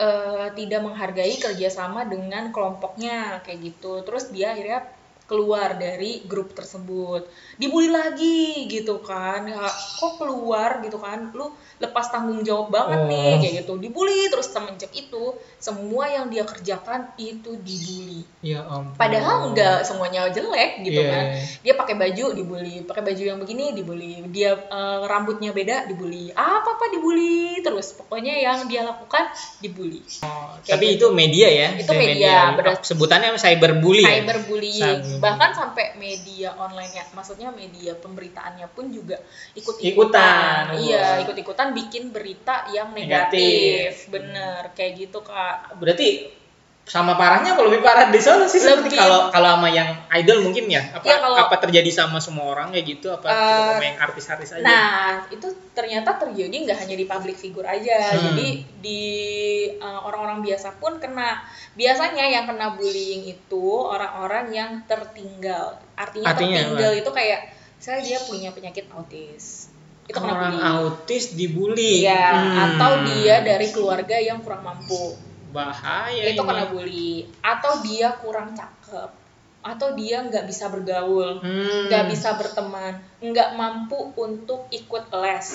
eh, 0.02 0.48
tidak 0.58 0.82
menghargai 0.82 1.36
kerjasama 1.38 2.06
dengan 2.10 2.50
kelompoknya 2.50 3.42
kayak 3.46 3.60
gitu. 3.74 4.02
Terus 4.02 4.30
dia 4.34 4.54
akhirnya 4.54 4.90
keluar 5.26 5.74
dari 5.74 6.22
grup 6.22 6.52
tersebut 6.52 7.26
dibully 7.56 7.88
lagi 7.88 8.68
gitu 8.68 9.00
kan 9.00 9.46
ya, 9.46 9.66
kok 9.96 10.18
keluar 10.18 10.80
gitu 10.80 10.98
kan 10.98 11.32
lu 11.32 11.48
lepas 11.78 12.08
tanggung 12.08 12.42
jawab 12.42 12.70
banget 12.70 12.96
Oh. 12.96 13.08
nih 13.08 13.34
kayak 13.38 13.54
gitu 13.60 13.74
dibully 13.78 14.28
terus 14.28 14.48
semenjak 14.48 14.92
itu 14.92 15.32
semua 15.58 16.06
yang 16.06 16.28
dia 16.28 16.44
kerjakan 16.44 17.08
itu 17.16 17.56
dibully 17.58 18.22
Ya 18.42 18.62
ampun. 18.62 18.94
padahal 18.94 19.50
enggak 19.50 19.84
semuanya 19.84 20.28
jelek 20.28 20.82
gitu 20.82 21.00
Iya. 21.00 21.10
kan 21.10 21.24
dia 21.62 21.74
pakai 21.74 21.96
baju 21.96 22.26
dibully 22.34 22.76
pakai 22.82 23.04
baju 23.04 23.24
yang 23.26 23.38
begini 23.38 23.72
dibully 23.72 24.14
dia 24.30 24.54
eh, 24.56 25.00
rambutnya 25.04 25.50
beda 25.50 25.86
dibully 25.86 26.30
apa 26.32 26.68
apa 26.70 26.86
dibully 26.90 27.14
terus 27.60 27.94
pokoknya 27.94 28.36
yang 28.36 28.66
dia 28.66 28.84
lakukan 28.84 29.32
dibully 29.58 30.04
Kayak 30.04 30.68
Tapi 30.70 30.86
gitu. 30.90 30.98
itu 31.02 31.06
media 31.12 31.48
ya. 31.50 31.68
Itu 31.76 31.92
media, 31.92 32.36
berat. 32.54 32.82
Sebutannya 32.82 33.36
cyberbullying. 33.36 34.06
ya? 34.06 34.22
cyberbullying 34.22 34.80
Cyber- 35.00 35.13
bahkan 35.20 35.52
sampai 35.54 35.98
media 35.98 36.54
online 36.58 36.94
ya 36.94 37.06
maksudnya 37.14 37.50
media 37.52 37.98
pemberitaannya 37.98 38.68
pun 38.72 38.90
juga 38.94 39.18
ikut 39.54 39.76
Ikutan. 39.82 40.78
iya 40.80 41.18
Wah. 41.18 41.24
ikut 41.26 41.36
ikutan 41.38 41.74
bikin 41.74 42.14
berita 42.14 42.70
yang 42.72 42.94
Negatif. 42.94 43.04
negatif, 43.04 43.92
bener 44.14 44.62
kayak 44.78 44.92
gitu 44.98 45.20
kak 45.26 45.76
Berarti 45.78 46.30
sama 46.84 47.16
parahnya 47.16 47.56
apa 47.56 47.64
lebih 47.64 47.80
parah 47.80 48.12
di 48.12 48.20
sana 48.20 48.44
sih 48.44 48.60
seperti 48.60 49.00
kalau 49.00 49.32
kalau 49.32 49.56
sama 49.56 49.72
yang 49.72 49.88
idol 50.12 50.44
mungkin 50.44 50.68
ya 50.68 50.84
apa 50.92 51.00
Iya, 51.02 51.16
kalau- 51.18 51.40
apa 51.40 51.56
terjadi 51.58 51.88
sama 51.88 52.20
semua 52.20 52.52
orang 52.52 52.70
kayak 52.70 52.86
gitu 52.90 53.08
apa 53.08 53.24
Eh, 53.24 53.40
cukup 53.40 53.64
sama 53.72 53.86
yang 53.86 54.00
artis-artis 54.02 54.50
aja 54.52 54.64
Nah, 54.64 55.00
itu 55.30 55.48
ternyata 55.72 56.10
terjadi 56.18 56.52
nggak 56.54 56.78
hanya 56.78 56.96
di 56.96 57.06
public 57.06 57.36
figure 57.36 57.64
aja, 57.64 58.12
Hmm. 58.12 58.24
jadi 58.30 58.48
di 58.78 59.04
uh, 59.76 60.04
orang-orang 60.04 60.44
biasa 60.44 60.76
pun 60.76 61.00
kena. 61.00 61.40
Biasanya 61.74 62.28
yang 62.28 62.46
kena 62.46 62.76
bullying 62.76 63.24
itu 63.28 63.64
orang-orang 63.80 64.52
yang 64.52 64.72
tertinggal. 64.84 65.80
Artinya, 65.96 66.30
Artinya 66.30 66.58
tertinggal 66.62 66.94
itu 66.96 67.10
kayak 67.10 67.42
saya 67.78 68.00
dia 68.00 68.20
punya 68.22 68.52
penyakit 68.52 68.92
autis. 68.92 69.72
itu 70.04 70.20
kena 70.20 70.36
orang 70.36 70.52
bully 70.52 70.60
autis 70.60 71.24
dibully 71.32 72.04
Iya, 72.04 72.28
Hmm. 72.28 72.76
atau 72.76 72.92
dia 73.08 73.40
dari 73.40 73.72
keluarga 73.72 74.20
yang 74.20 74.44
kurang 74.44 74.60
mampu 74.62 75.16
bahaya 75.54 76.34
itu 76.34 76.42
ini. 76.42 76.50
kena 76.50 76.66
bully. 76.74 77.14
Atau 77.46 77.86
dia 77.86 78.18
kurang 78.18 78.58
cakep. 78.58 79.10
Atau 79.64 79.96
dia 79.96 80.26
nggak 80.26 80.50
bisa 80.50 80.68
bergaul. 80.68 81.40
Hmm. 81.40 81.88
nggak 81.88 82.10
bisa 82.10 82.36
berteman. 82.36 83.00
Nggak 83.22 83.56
mampu 83.56 84.12
untuk 84.18 84.68
ikut 84.74 85.14
les. 85.22 85.48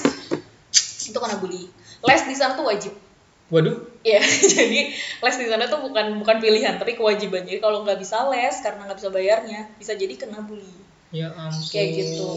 Itu 1.10 1.18
kena 1.18 1.36
bully. 1.42 1.66
Les 2.06 2.22
di 2.24 2.34
sana 2.38 2.54
tuh 2.54 2.70
wajib. 2.70 2.94
Waduh. 3.50 3.82
Ya 4.06 4.22
jadi 4.54 4.94
les 4.94 5.36
di 5.36 5.46
sana 5.50 5.66
tuh 5.66 5.82
bukan 5.82 6.22
bukan 6.22 6.38
pilihan 6.38 6.78
tapi 6.78 6.94
kewajiban. 6.94 7.44
Jadi 7.44 7.58
kalau 7.58 7.82
nggak 7.82 7.98
bisa 7.98 8.24
les 8.30 8.56
karena 8.62 8.86
nggak 8.86 8.98
bisa 9.02 9.10
bayarnya 9.10 9.60
bisa 9.76 9.92
jadi 9.98 10.14
kena 10.14 10.46
bully. 10.46 10.78
Ya 11.10 11.34
ampun 11.34 11.68
Kayak 11.68 11.88
gitu. 11.98 12.30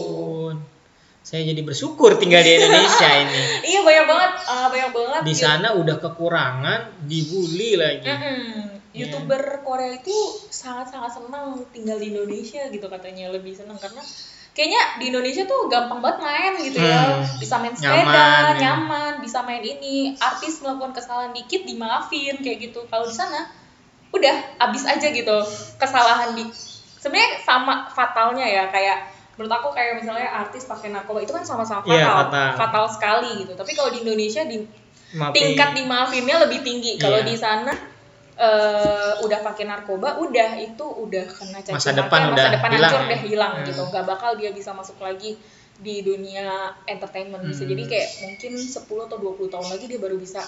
Saya 1.22 1.46
jadi 1.46 1.62
bersyukur 1.62 2.18
tinggal 2.18 2.42
di 2.42 2.58
Indonesia 2.58 3.08
ini 3.22 3.40
iya 3.64 3.80
banyak 3.80 4.06
banget 4.06 4.32
ah, 4.46 4.66
banyak 4.68 4.90
banget 4.90 5.20
di 5.22 5.34
sana 5.34 5.68
udah 5.74 5.96
kekurangan 5.98 6.80
dibully 7.06 7.78
lagi 7.78 8.10
Mm-mm. 8.10 8.42
Iya. 8.92 9.08
youtuber 9.08 9.64
Korea 9.64 9.96
itu 9.96 10.12
sangat 10.52 10.92
sangat 10.92 11.16
senang 11.16 11.64
tinggal 11.72 11.96
di 11.96 12.12
Indonesia 12.12 12.68
gitu 12.68 12.92
katanya 12.92 13.32
lebih 13.32 13.56
senang 13.56 13.80
karena 13.80 14.04
kayaknya 14.52 15.00
di 15.00 15.08
Indonesia 15.08 15.48
tuh 15.48 15.64
gampang 15.64 16.04
banget 16.04 16.18
main 16.20 16.52
gitu 16.60 16.76
ya 16.76 17.00
Hmm. 17.08 17.24
bisa 17.40 17.56
main 17.56 17.72
sepeda 17.72 18.04
Nyaman, 18.04 18.54
nyaman, 18.60 19.12
ya. 19.16 19.20
bisa 19.24 19.38
main 19.48 19.64
ini 19.64 20.12
artis 20.20 20.60
melakukan 20.60 20.92
kesalahan 20.92 21.32
dikit 21.32 21.64
dimaafin 21.64 22.36
kayak 22.44 22.68
gitu 22.68 22.84
kalau 22.92 23.08
di 23.08 23.16
sana 23.16 23.48
udah 24.12 24.36
abis 24.60 24.84
aja 24.84 25.08
gitu 25.08 25.38
kesalahan 25.80 26.36
di 26.36 26.44
sebenarnya 27.00 27.40
sama 27.40 27.88
fatalnya 27.88 28.44
ya 28.44 28.68
kayak 28.68 29.08
menurut 29.32 29.52
aku 29.54 29.68
kayak 29.70 29.96
misalnya 29.96 30.28
artis 30.28 30.64
pakai 30.64 30.88
narkoba 30.88 31.20
itu 31.20 31.30
kan 31.30 31.40
sama-sama 31.42 31.80
fatal 31.80 31.94
Iya, 31.94 32.52
fatal. 32.54 32.84
sekali 32.86 33.30
gitu 33.40 33.52
tapi 33.52 33.72
kalau 33.72 33.90
di 33.90 34.00
Indonesia 34.00 34.42
di 34.42 34.60
Maafin. 35.12 35.32
tingkat 35.34 35.72
dimaafinnya 35.74 36.36
lebih 36.40 36.60
tinggi 36.60 36.96
kalau 36.96 37.18
Iya. 37.18 37.26
di 37.26 37.34
sana 37.34 37.72
eh 38.34 39.12
udah 39.18 39.40
pakai 39.42 39.64
narkoba 39.64 40.16
udah 40.18 40.56
itu 40.58 40.80
udah 40.82 41.24
kena 41.28 41.60
caci 41.60 41.72
Masa 41.74 41.92
depan 41.92 42.20
masa 42.22 42.32
udah 42.32 42.46
depan 42.50 42.70
hilang 42.70 42.90
hancur 42.90 43.02
ya. 43.02 43.10
deh 43.10 43.20
hilang 43.22 43.52
Hmm. 43.54 43.66
gitu 43.66 43.82
nggak 43.84 44.04
bakal 44.06 44.30
dia 44.34 44.50
bisa 44.50 44.70
masuk 44.72 44.96
lagi 44.98 45.36
di 45.76 46.00
dunia 46.00 46.48
entertainment 46.86 47.42
bisa 47.42 47.62
Hmm. 47.62 47.70
jadi 47.70 47.82
kayak 47.86 48.08
mungkin 48.22 48.52
10 48.56 48.72
atau 49.04 49.16
20 49.16 49.48
tahun 49.48 49.68
lagi 49.68 49.84
dia 49.86 49.98
baru 49.98 50.16
bisa 50.16 50.40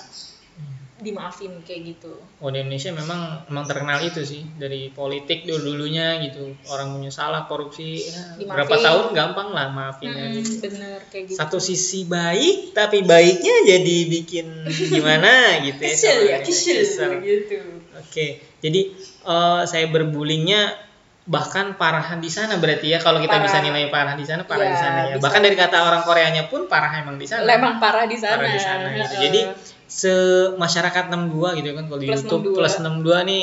dimaafin 0.94 1.50
kayak 1.66 1.90
gitu 1.90 2.14
Oh 2.38 2.54
di 2.54 2.62
Indonesia 2.62 2.94
memang 2.94 3.50
memang 3.50 3.64
terkenal 3.66 3.98
itu 3.98 4.22
sih 4.22 4.46
dari 4.54 4.94
politik 4.94 5.42
dulu 5.42 5.74
dulunya 5.74 6.22
gitu 6.22 6.54
orang 6.70 6.94
punya 6.94 7.10
salah 7.10 7.50
korupsi 7.50 7.98
ya, 7.98 8.38
Dimaafin. 8.38 8.54
berapa 8.62 8.74
tahun 8.78 9.04
gampang 9.10 9.48
lah 9.50 9.74
maafinnya 9.74 10.30
Mm-mm, 10.30 10.38
gitu. 10.38 10.70
bener 10.70 11.00
kayak 11.10 11.24
gitu 11.26 11.38
Satu 11.40 11.58
sisi 11.58 12.06
baik 12.06 12.78
tapi 12.78 13.02
baiknya 13.02 13.54
jadi 13.66 13.96
bikin 14.06 14.46
gimana 14.70 15.32
gitu 15.66 15.82
ya. 15.82 15.90
kesel 15.90 16.18
ya 16.30 16.38
kesel 16.38 17.10
gitu 17.26 17.58
Oke 17.98 18.26
jadi 18.62 18.80
eh, 19.26 19.62
saya 19.66 19.86
berbullyingnya 19.90 20.83
bahkan 21.24 21.72
parah 21.80 22.20
di 22.20 22.28
sana 22.28 22.60
berarti 22.60 22.92
ya 22.92 23.00
kalau 23.00 23.16
kita 23.16 23.40
Parah. 23.40 23.44
bisa 23.48 23.56
nilai 23.64 23.88
parah 23.88 24.12
di 24.12 24.28
sana 24.28 24.44
parah 24.44 24.68
di 24.68 24.76
Iya, 24.76 24.82
sana 24.84 25.00
ya 25.08 25.14
bisa. 25.16 25.24
bahkan 25.24 25.40
dari 25.40 25.56
kata 25.56 25.76
orang 25.80 26.02
Koreanya 26.04 26.52
pun 26.52 26.68
parah 26.68 26.92
emang 27.00 27.16
di 27.16 27.24
sana 27.24 27.48
emang 27.48 27.80
parah 27.80 28.04
di 28.04 28.16
sana, 28.20 28.36
parah 28.44 28.52
di 28.52 28.60
sana 28.60 28.86
gitu. 28.92 29.14
Jadi 29.24 29.40
se 29.88 30.12
masyarakat 30.60 31.04
62 31.08 31.60
gitu 31.64 31.68
kan 31.72 31.84
kalau 31.88 32.00
di 32.00 32.08
Plus 32.12 32.20
YouTube 32.28 32.44
62. 32.52 32.58
plus 32.60 32.74
62 32.76 33.30
nih 33.30 33.42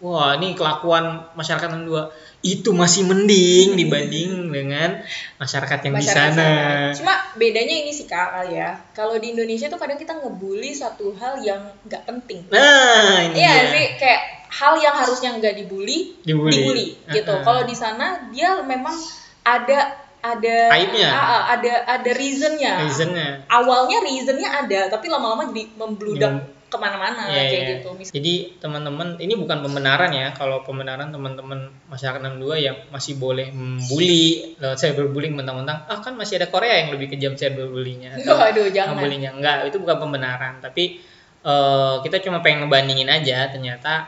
wah 0.00 0.32
ini 0.36 0.56
kelakuan 0.56 1.28
masyarakat 1.36 1.68
62 1.84 2.08
itu 2.40 2.72
masih 2.72 3.04
mending 3.04 3.76
dibanding 3.76 4.30
dengan 4.56 5.04
masyarakat 5.36 5.78
yang 5.84 5.94
di 5.94 5.98
masyarakat 6.00 6.32
sana. 6.32 6.50
Cuma 6.96 7.14
bedanya 7.36 7.74
ini 7.84 7.92
sih 7.92 8.08
kak 8.08 8.32
kali 8.32 8.56
ya. 8.56 8.80
Kalau 8.96 9.20
di 9.20 9.36
Indonesia 9.36 9.68
tuh 9.68 9.76
kadang 9.76 10.00
kita 10.00 10.16
ngebully 10.16 10.72
satu 10.72 11.12
hal 11.20 11.44
yang 11.44 11.60
nggak 11.84 12.02
penting. 12.08 12.48
Nah, 12.48 13.28
ini 13.28 13.36
Iya 13.36 13.54
sih 13.68 13.86
kayak 14.00 14.22
hal 14.50 14.74
yang 14.80 14.96
harusnya 14.96 15.36
nggak 15.36 15.54
dibully, 15.62 16.16
Dibully. 16.24 16.96
gitu. 17.12 17.30
Uh-uh. 17.30 17.44
Kalau 17.44 17.62
di 17.68 17.76
sana 17.76 18.32
dia 18.32 18.56
memang 18.64 18.96
ada 19.44 20.00
ada 20.20 20.56
Aibnya. 20.68 21.08
Ah, 21.12 21.24
ah, 21.24 21.42
ada 21.56 21.72
ada 21.88 22.10
reasonnya. 22.12 22.84
Reasonnya. 22.84 23.28
Awalnya 23.48 24.04
reasonnya 24.04 24.48
ada, 24.52 24.92
tapi 24.92 25.08
lama-lama 25.08 25.48
jadi 25.48 25.72
membludak 25.76 26.32
Mem- 26.40 26.59
ke 26.70 26.78
mana-mana 26.78 27.26
Iya, 27.26 27.34
kayak 27.34 27.50
iya. 27.50 27.70
gitu. 27.76 27.88
Mis- 27.98 28.14
Jadi 28.14 28.34
teman-teman 28.62 29.18
ini 29.18 29.34
bukan 29.34 29.58
pembenaran 29.60 30.14
ya. 30.14 30.30
Kalau 30.32 30.62
pembenaran 30.62 31.10
teman-teman 31.10 31.68
masyarakat 31.90 32.22
62 32.22 32.54
yang 32.62 32.76
masih 32.88 33.18
boleh 33.18 33.50
membuli 33.50 34.54
lewat 34.56 34.78
cyberbullying 34.78 35.34
mentang-mentang 35.34 35.82
ah 35.84 35.98
kan 35.98 36.14
masih 36.14 36.38
ada 36.38 36.46
Korea 36.46 36.86
yang 36.86 36.94
lebih 36.94 37.10
kejam 37.10 37.34
cyberbullyingnya 37.34 38.22
atau 38.22 38.38
Waduh, 38.46 38.70
jangan. 38.70 39.02
enggak 39.02 39.66
itu 39.66 39.82
bukan 39.82 39.98
pembenaran 39.98 40.62
tapi 40.62 41.02
eh, 41.42 41.94
kita 42.00 42.22
cuma 42.22 42.38
pengen 42.38 42.64
ngebandingin 42.64 43.10
aja 43.10 43.50
ternyata 43.50 44.06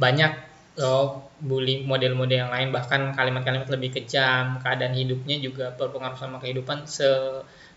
banyak 0.00 0.32
eh, 0.80 1.06
bully 1.38 1.84
model-model 1.84 2.48
yang 2.48 2.50
lain 2.50 2.72
bahkan 2.72 3.12
kalimat-kalimat 3.12 3.68
lebih 3.68 3.94
kejam 3.94 4.58
keadaan 4.58 4.96
hidupnya 4.96 5.38
juga 5.38 5.70
berpengaruh 5.76 6.16
sama 6.16 6.40
kehidupan 6.40 6.88
se 6.88 7.06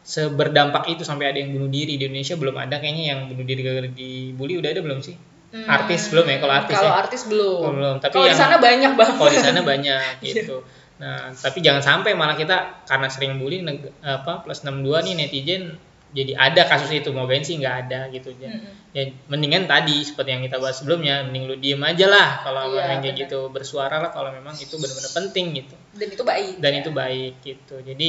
seberdampak 0.02 0.90
itu 0.90 1.06
sampai 1.06 1.30
ada 1.30 1.38
yang 1.38 1.54
bunuh 1.54 1.70
diri 1.70 1.96
di 1.96 2.10
Indonesia 2.10 2.34
belum 2.36 2.58
ada 2.58 2.82
kayaknya 2.82 3.04
yang 3.14 3.20
bunuh 3.30 3.46
diri 3.46 3.62
gara-gara 3.62 3.90
dibully 3.90 4.58
udah 4.58 4.70
ada 4.74 4.82
belum 4.82 5.02
sih 5.02 5.18
Hmm, 5.52 5.68
artis 5.68 6.08
belum 6.08 6.24
ya 6.32 6.40
kalau 6.40 6.54
artis 6.64 6.76
Kalau 6.80 6.88
ya 6.88 6.96
artis 6.96 7.22
belum. 7.28 7.60
Oh, 7.60 7.72
belum. 7.76 7.96
Tapi 8.00 8.14
kalau 8.16 8.24
di 8.24 8.40
sana 8.40 8.56
banyak 8.56 8.92
banget. 8.96 9.16
kalau 9.20 9.32
di 9.36 9.42
sana 9.44 9.60
banyak 9.60 10.12
gitu 10.24 10.58
nah 10.96 11.28
tapi 11.28 11.60
jangan 11.60 11.84
sampai 11.84 12.16
malah 12.16 12.40
kita 12.40 12.88
karena 12.88 13.12
sering 13.12 13.36
bully 13.36 13.60
neg- 13.60 13.92
apa 14.00 14.48
plus 14.48 14.64
62 14.64 15.02
nih 15.04 15.14
netizen 15.20 15.64
jadi 16.12 16.36
ada 16.36 16.68
kasus 16.68 16.92
itu 16.92 17.10
mau 17.16 17.24
sih 17.28 17.56
nggak 17.56 17.76
ada 17.88 18.12
gitu 18.12 18.36
ya. 18.36 18.52
Mm-mm. 18.52 18.92
ya 18.92 19.04
mendingan 19.32 19.64
tadi 19.64 20.04
seperti 20.04 20.36
yang 20.36 20.44
kita 20.44 20.60
bahas 20.60 20.84
sebelumnya 20.84 21.24
mending 21.24 21.48
lu 21.48 21.56
diem 21.56 21.80
aja 21.80 22.06
lah 22.12 22.30
kalau 22.44 22.76
memang 22.76 23.00
kayak 23.00 23.16
gitu 23.28 23.48
bersuara 23.48 24.04
lah 24.04 24.12
kalau 24.12 24.32
memang 24.36 24.52
itu 24.60 24.76
benar-benar 24.76 25.12
penting 25.16 25.46
gitu 25.56 25.76
Dan 25.96 26.08
itu 26.12 26.24
baik. 26.28 26.54
dan 26.60 26.72
ya. 26.76 26.80
itu 26.84 26.92
baik 26.92 27.34
gitu 27.44 27.76
jadi 27.80 28.08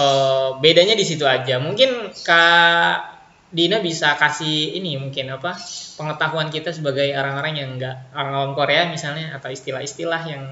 eh, 0.00 0.48
bedanya 0.64 0.96
di 0.96 1.04
situ 1.04 1.24
aja 1.28 1.60
mungkin 1.60 2.12
kak 2.24 3.14
Dina 3.54 3.78
bisa 3.78 4.18
kasih 4.18 4.74
ini 4.74 4.98
mungkin 4.98 5.30
apa 5.30 5.54
pengetahuan 5.94 6.50
kita 6.50 6.74
sebagai 6.74 7.06
orang-orang 7.14 7.54
yang 7.54 7.68
enggak 7.78 8.10
orang 8.10 8.34
awam 8.34 8.52
Korea 8.58 8.90
misalnya 8.90 9.30
atau 9.30 9.46
istilah-istilah 9.46 10.22
yang 10.26 10.42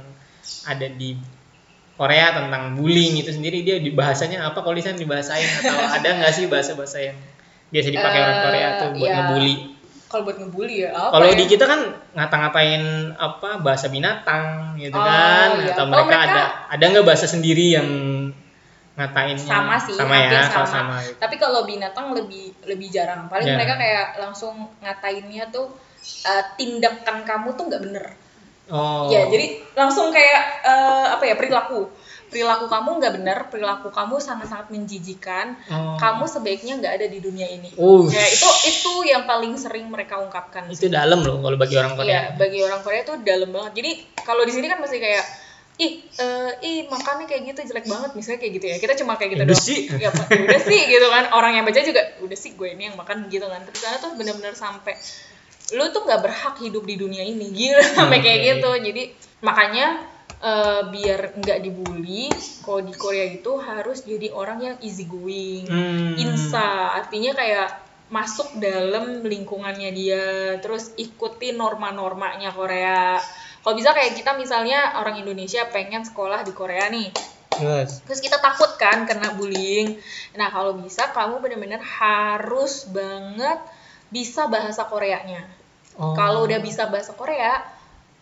ada 0.71 0.87
di 0.87 1.19
Korea 2.03 2.35
tentang 2.35 2.75
bullying 2.75 3.15
itu 3.15 3.31
sendiri 3.31 3.63
dia 3.63 3.79
di 3.79 3.91
bahasanya 3.91 4.43
apa? 4.45 4.59
Kalau 4.59 4.75
di 4.75 4.83
sana 4.83 4.99
dibahasain 4.99 5.47
atau 5.63 5.79
ada 5.97 6.09
nggak 6.19 6.33
sih 6.33 6.51
bahasa-bahasa 6.51 6.99
yang 7.01 7.19
biasa 7.71 7.89
dipakai 7.89 8.19
orang 8.19 8.35
Eh, 8.35 8.43
Korea 8.43 8.69
tuh 8.75 8.89
buat 8.93 9.07
ya, 9.07 9.15
ngebully? 9.17 9.55
Kalau 10.05 10.23
buat 10.27 10.37
ngebully 10.37 10.77
ya 10.77 10.91
apa 10.91 11.15
kalau 11.15 11.25
ya? 11.25 11.39
di 11.39 11.45
kita 11.47 11.65
kan 11.65 11.81
ngata-ngatain 12.13 12.83
apa 13.15 13.49
bahasa 13.59 13.87
binatang 13.89 14.45
gitu 14.77 14.93
Oh, 14.93 15.01
kan. 15.01 15.49
iya. 15.57 15.73
atau 15.73 15.85
Oh, 15.85 15.89
mereka, 15.89 16.05
mereka- 16.11 16.27
ada 16.27 16.43
ada 16.69 16.85
nggak 16.85 17.07
bahasa 17.07 17.25
sendiri 17.25 17.67
yang 17.73 17.89
ngatainnya 18.93 19.41
sama 19.41 19.81
sih 19.81 19.97
sama 19.97 20.15
ya 20.19 20.45
sama, 20.45 20.69
sama. 20.69 20.95
Tapi 21.17 21.41
kalau 21.41 21.65
binatang 21.65 22.13
lebih 22.13 22.53
lebih 22.67 22.93
jarang. 22.93 23.25
Paling 23.25 23.47
Jarang. 23.47 23.57
mereka 23.57 23.75
kayak 23.79 24.07
langsung 24.21 24.53
ngatainnya 24.79 25.49
tuh 25.49 25.73
eh, 26.03 26.45
tindakan 26.55 27.25
kamu 27.25 27.49
tuh 27.55 27.65
nggak 27.71 27.83
bener 27.83 28.07
oh 28.73 29.07
ya 29.07 29.29
jadi 29.29 29.47
langsung 29.73 30.09
kayak 30.09 30.43
eh, 30.65 31.07
apa 31.13 31.23
ya 31.23 31.37
perilaku 31.37 31.93
perilaku 32.27 32.65
kamu 32.65 32.91
nggak 32.97 33.13
bener 33.13 33.39
perilaku 33.47 33.89
kamu 33.89 34.17
sangat-sangat 34.17 34.73
menjijikan 34.73 35.53
Oh. 35.69 36.01
kamu 36.01 36.25
sebaiknya 36.25 36.81
nggak 36.81 36.95
ada 36.97 37.07
di 37.07 37.21
dunia 37.21 37.45
ini 37.47 37.69
Uh, 37.77 38.09
ya 38.09 38.25
itu 38.25 38.49
itu 38.67 38.93
yang 39.05 39.25
paling 39.25 39.53
sering 39.55 39.85
mereka 39.87 40.17
ungkapkan 40.17 40.65
itu 40.67 40.89
dalam 40.89 41.21
loh 41.21 41.39
kalau 41.39 41.55
bagi 41.55 41.77
orang 41.77 41.93
Korea 41.93 42.09
Iya, 42.09 42.23
bagi 42.35 42.59
orang 42.59 42.81
Korea 42.81 43.03
tuh 43.03 43.21
dalam 43.21 43.49
banget. 43.49 43.73
Jadi 43.77 43.91
kalau 44.19 44.43
di 44.43 44.53
sini 44.53 44.67
kan 44.67 44.81
masih 44.81 44.97
kayak 44.97 45.25
ih 45.77 45.93
eh, 46.15 46.51
ih 46.63 46.79
makannya 46.87 47.25
kayak 47.25 47.43
gitu 47.49 47.61
jelek 47.67 47.85
banget 47.85 48.13
misalnya 48.13 48.41
kayak 48.41 48.53
gitu 48.57 48.67
ya. 48.67 48.77
Kita 48.79 48.93
cuma 48.95 49.17
kayak 49.17 49.31
gitu 49.31 49.41
Ya 49.41 49.47
udah 49.47 49.53
doang. 49.53 49.69
sih. 49.69 49.81
Ya, 49.93 50.09
udah 50.13 50.61
sih 50.63 50.81
gitu 50.87 51.07
kan. 51.09 51.25
Orang 51.33 51.53
yang 51.53 51.65
baca 51.65 51.81
juga 51.81 52.03
udah 52.21 52.39
sih 52.39 52.51
gue 52.53 52.69
ini 52.71 52.89
yang 52.89 52.97
makan 52.97 53.29
gitu 53.29 53.45
kan. 53.45 53.61
Tapi 53.61 53.77
sana 53.77 53.97
tuh 53.99 54.13
benar-benar 54.15 54.53
sampai 54.55 54.97
lu 55.73 55.89
tuh 55.89 56.05
nggak 56.05 56.21
berhak 56.21 56.57
hidup 56.61 56.85
di 56.85 56.97
dunia 56.97 57.25
ini 57.25 57.49
gila 57.51 57.83
sampai 57.99 58.19
kayak 58.21 58.41
gitu. 58.57 58.71
Jadi 58.79 59.03
makanya 59.41 60.01
eh, 60.39 60.83
biar 60.89 61.39
nggak 61.39 61.59
dibully, 61.63 62.29
kalau 62.63 62.83
di 62.83 62.95
Korea 62.95 63.27
itu 63.27 63.53
harus 63.59 64.05
jadi 64.05 64.31
orang 64.33 64.59
yang 64.61 64.77
easy 64.81 65.05
going 65.07 65.65
Hmm. 65.67 66.15
insa 66.19 66.93
artinya 66.99 67.33
kayak 67.33 67.69
masuk 68.13 68.61
dalam 68.61 69.25
lingkungannya 69.25 69.89
dia 69.97 70.27
terus 70.61 70.93
ikuti 71.01 71.57
norma-normanya 71.57 72.53
Korea 72.53 73.17
kalau 73.65 73.73
bisa 73.73 73.97
kayak 73.97 74.13
kita 74.13 74.37
misalnya 74.37 75.01
orang 75.01 75.17
Indonesia 75.17 75.65
pengen 75.73 76.05
sekolah 76.05 76.45
di 76.45 76.53
Korea 76.53 76.93
nih 76.93 77.09
Yes. 77.57 78.05
terus 78.05 78.21
kita 78.21 78.37
takut 78.37 78.69
kan 78.77 79.09
kena 79.09 79.33
bullying 79.33 79.97
nah 80.37 80.53
kalau 80.53 80.77
bisa 80.77 81.09
kamu 81.13 81.41
benar-benar 81.41 81.81
harus 81.81 82.85
banget 82.89 83.61
bisa 84.13 84.45
bahasa 84.45 84.85
Koreanya 84.85 85.49
Oh. 85.95 86.13
kalau 86.13 86.45
udah 86.45 86.57
bisa 86.59 86.89
bahasa 86.89 87.13
Korea 87.13 87.61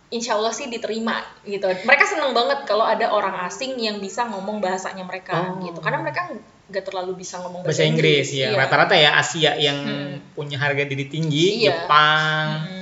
insya 0.09 0.35
Allah 0.35 0.51
sih 0.51 0.67
diterima 0.67 1.23
gitu. 1.43 1.71
Mereka 1.71 2.03
seneng 2.05 2.35
banget 2.35 2.67
kalau 2.67 2.83
ada 2.83 3.09
orang 3.09 3.47
asing 3.47 3.79
yang 3.79 3.99
bisa 3.99 4.27
ngomong 4.27 4.59
bahasanya 4.59 5.03
mereka 5.03 5.55
Oh. 5.55 5.63
gitu. 5.63 5.79
Karena 5.79 6.03
mereka 6.03 6.35
nggak 6.67 6.83
terlalu 6.83 7.15
bisa 7.17 7.39
ngomong 7.39 7.63
bahasa, 7.63 7.79
bahasa 7.79 7.87
Inggris 7.87 8.27
ya 8.31 8.51
Iya. 8.51 8.59
rata-rata 8.59 8.95
ya 8.95 9.11
Asia 9.15 9.55
yang 9.55 9.79
Hmm. 9.81 10.19
punya 10.35 10.59
harga 10.59 10.83
diri 10.83 11.07
tinggi 11.07 11.63
Iya. 11.63 11.87
Jepang 11.87 12.47
Hmm, 12.61 12.80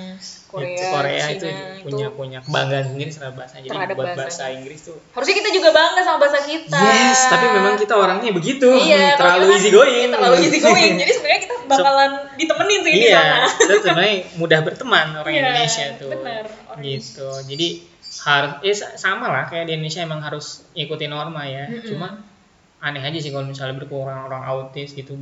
Korea, 0.48 0.88
Korea 0.88 1.20
Cina 1.28 1.36
itu 1.76 1.84
punya 1.84 2.08
punya 2.10 2.38
kebanggaan 2.40 2.84
sendiri 2.88 3.10
terhadap 3.10 3.34
bahasa 3.36 3.54
jadi 3.58 3.68
Terhadap 3.68 3.94
buat 3.94 4.06
bahasanya. 4.06 4.24
bahasa 4.24 4.44
Inggris 4.50 4.80
tuh 4.82 4.96
harusnya 5.12 5.36
kita 5.36 5.50
juga 5.52 5.68
bangga 5.70 6.00
sama 6.00 6.18
bahasa 6.18 6.38
kita. 6.42 6.78
yes 6.80 7.18
tapi 7.28 7.46
memang 7.50 7.74
kita 7.76 7.94
orangnya 7.94 8.30
begitu 8.30 8.68
iya, 8.78 9.12
kalau 9.14 9.36
terlalu 9.36 9.44
kan 9.44 9.54
easy 9.54 9.70
going 9.70 10.08
Terlalu 10.08 10.36
easy 10.42 10.58
going. 10.58 10.92
Jadi 10.98 11.12
sebenarnya 11.12 11.40
kita 11.42 11.54
bakalan 11.66 12.10
ditemenin 12.34 12.80
sih 12.80 12.90
di 12.90 13.00
iya 13.02 13.20
sana. 13.20 13.36
kita 13.52 13.74
sebenarnya 13.78 14.14
mudah 14.34 14.60
berteman 14.62 15.06
orang 15.16 15.28
Iya, 15.28 15.40
Indonesia 15.42 15.84
tuh 15.94 16.08
benar, 16.10 16.44
orang 16.66 16.80
gitu 16.82 17.28
jadi 17.44 17.68
harus 18.18 18.52
eh 18.62 18.74
sa- 18.74 18.96
sama 18.96 19.26
lah 19.28 19.44
kayak 19.44 19.64
di 19.64 19.72
Indonesia 19.74 20.00
emang 20.00 20.18
harus 20.18 20.46
ikutin 20.72 21.08
norma 21.08 21.44
ya 21.44 21.64
Mm-mm. 21.66 21.86
cuma 21.86 22.08
aneh 22.78 22.98
aja 23.00 23.14
sih 23.16 23.28
kalau 23.28 23.44
misalnya 23.44 23.76
berkurang 23.76 24.24
orang 24.24 24.42
autis 24.44 24.90
gitu 24.92 25.14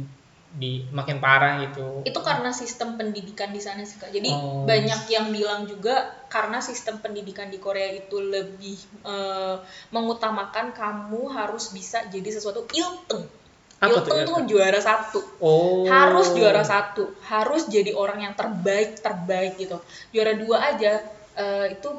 di 0.57 0.89
makin 0.89 1.21
parah 1.21 1.61
gitu. 1.69 2.01
Itu 2.09 2.25
karena 2.25 2.49
sistem 2.49 2.97
pendidikan 2.97 3.53
di 3.53 3.61
sana 3.61 3.85
sih 3.85 4.01
kak. 4.01 4.09
Jadi 4.09 4.33
Oh. 4.33 4.65
banyak 4.65 5.01
yang 5.13 5.29
bilang 5.29 5.69
juga 5.69 6.25
karena 6.33 6.65
sistem 6.65 6.97
pendidikan 7.05 7.53
di 7.53 7.61
Korea 7.61 7.93
itu 7.93 8.17
lebih 8.17 8.81
eh, 9.05 9.57
mengutamakan 9.93 10.73
kamu 10.73 11.29
harus 11.29 11.77
bisa 11.77 12.09
jadi 12.09 12.33
sesuatu 12.33 12.65
ilteng. 12.73 13.29
Apa 13.77 14.01
ilteng 14.01 14.25
tuh 14.25 14.39
juara 14.49 14.81
satu. 14.81 15.21
Oh. 15.45 15.85
Harus 15.85 16.33
juara 16.33 16.65
satu. 16.65 17.13
Harus 17.29 17.69
jadi 17.69 17.93
orang 17.93 18.25
yang 18.25 18.33
terbaik 18.33 18.97
terbaik 19.05 19.61
gitu. 19.61 19.77
Juara 20.09 20.33
dua 20.41 20.73
aja 20.73 21.05
eh, 21.37 21.77
itu 21.77 21.91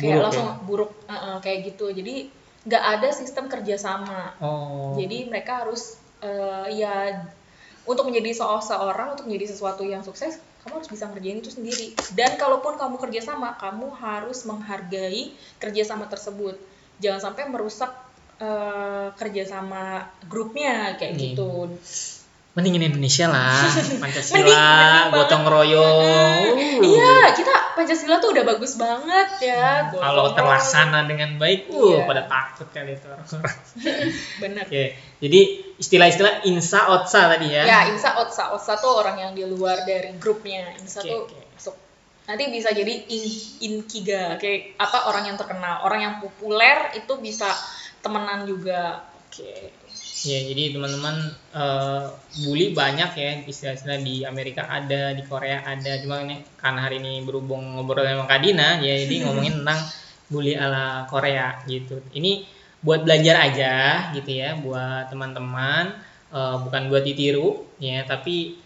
kayak 0.00 0.08
Buruk 0.08 0.24
langsung 0.24 0.48
ya? 0.48 0.56
buruk. 0.64 0.90
Eh, 1.04 1.12
eh, 1.12 1.36
kayak 1.44 1.58
gitu. 1.68 1.86
Jadi 1.92 2.32
nggak 2.64 2.84
ada 2.96 3.08
sistem 3.12 3.44
kerjasama. 3.52 4.40
Oh. 4.40 4.96
Jadi 4.96 5.28
mereka 5.28 5.68
harus 5.68 6.00
eh, 6.24 6.80
ya 6.80 7.12
untuk 7.86 8.04
menjadi 8.04 8.30
seorang 8.36 9.14
untuk 9.14 9.24
menjadi 9.24 9.46
sesuatu 9.48 9.82
yang 9.82 10.02
sukses 10.02 10.36
kamu 10.60 10.76
harus 10.76 10.90
bisa 10.90 11.06
ngerjain 11.06 11.38
itu 11.38 11.48
sendiri. 11.48 11.86
Dan 12.12 12.34
kalaupun 12.34 12.74
kamu 12.74 12.98
kerjasama 12.98 13.54
kamu 13.54 13.86
harus 13.94 14.42
menghargai 14.42 15.30
kerjasama 15.56 16.06
tersebut. 16.06 16.58
Jangan 16.98 17.22
sampai 17.24 17.46
merusak 17.46 17.94
eh, 18.36 19.08
kerjasama 19.14 20.02
grupnya 20.26 20.92
kayak 20.94 21.12
Hmm. 21.12 21.22
gitu. 21.22 21.50
Mendingin 22.52 22.88
Indonesia 22.88 23.28
lah 23.28 23.68
Pancasila 24.02 24.40
Mending- 24.40 24.56
mending 24.56 25.12
gotong 25.14 25.44
royong. 25.44 26.44
Uh. 26.52 26.80
iya 26.82 27.16
kita 27.30 27.52
Pancasila 27.72 28.16
tuh 28.16 28.32
udah 28.32 28.44
bagus 28.46 28.74
banget 28.74 29.28
ya. 29.40 29.88
Gotong 29.88 30.00
kalau 30.00 30.26
terlaksana 30.32 31.04
dengan 31.04 31.36
baik 31.36 31.68
uh 31.68 31.80
Iya. 31.94 32.04
pada 32.04 32.22
takut 32.24 32.68
kali 32.70 32.92
itu 32.92 33.06
orang 33.06 33.24
bener. 34.42 34.64
Oke 34.64 34.84
jadi 35.16 35.40
istilah-istilah 35.76 36.48
insa 36.48 36.88
otsa 36.88 37.36
tadi 37.36 37.52
ya 37.52 37.62
ya 37.68 37.80
Insa 37.92 38.16
Otsa 38.16 38.56
Otsa 38.56 38.80
tuh 38.80 38.96
orang 38.96 39.20
yang 39.20 39.32
di 39.36 39.44
luar 39.44 39.84
dari 39.84 40.16
grupnya 40.16 40.72
Insa 40.80 41.04
Oke, 41.04 41.10
tuh 41.12 41.20
oke. 41.28 41.40
masuk 41.52 41.74
nanti 42.26 42.44
bisa 42.48 42.72
jadi 42.72 42.94
in, 43.12 43.24
inkiga 43.60 44.40
kayak 44.40 44.80
apa 44.80 45.12
orang 45.12 45.28
yang 45.28 45.36
terkenal 45.36 45.84
orang 45.84 46.00
yang 46.00 46.14
populer 46.18 46.96
itu 46.96 47.12
bisa 47.20 47.52
temenan 48.00 48.48
juga 48.48 49.04
Oke. 49.36 49.68
Ya, 50.24 50.40
jadi 50.48 50.72
teman-teman 50.72 51.28
eh, 51.52 52.04
bully 52.40 52.72
banyak 52.72 53.10
ya 53.20 53.30
istilah-istilah 53.44 54.00
di 54.00 54.24
Amerika 54.24 54.64
ada, 54.64 55.12
di 55.12 55.20
Korea 55.20 55.60
ada. 55.60 55.92
Cuma 56.00 56.24
ini 56.24 56.40
karena 56.56 56.88
hari 56.88 57.04
ini 57.04 57.20
berhubung 57.20 57.76
ngobrol 57.76 58.00
sama 58.00 58.24
Kak 58.24 58.40
Dina, 58.40 58.80
ya 58.80 58.96
jadi 58.96 59.14
ngomongin 59.28 59.60
tentang 59.60 59.80
bully 60.32 60.56
ala 60.56 61.04
Korea 61.04 61.60
gitu. 61.68 62.00
Ini 62.16 62.48
buat 62.86 63.02
belajar 63.02 63.36
aja 63.50 63.74
gitu 64.14 64.30
ya, 64.30 64.54
buat 64.56 65.10
teman-teman, 65.10 65.98
eh, 66.30 66.56
bukan 66.62 66.82
buat 66.86 67.02
ditiru 67.02 67.66
ya, 67.82 68.06
tapi 68.06 68.62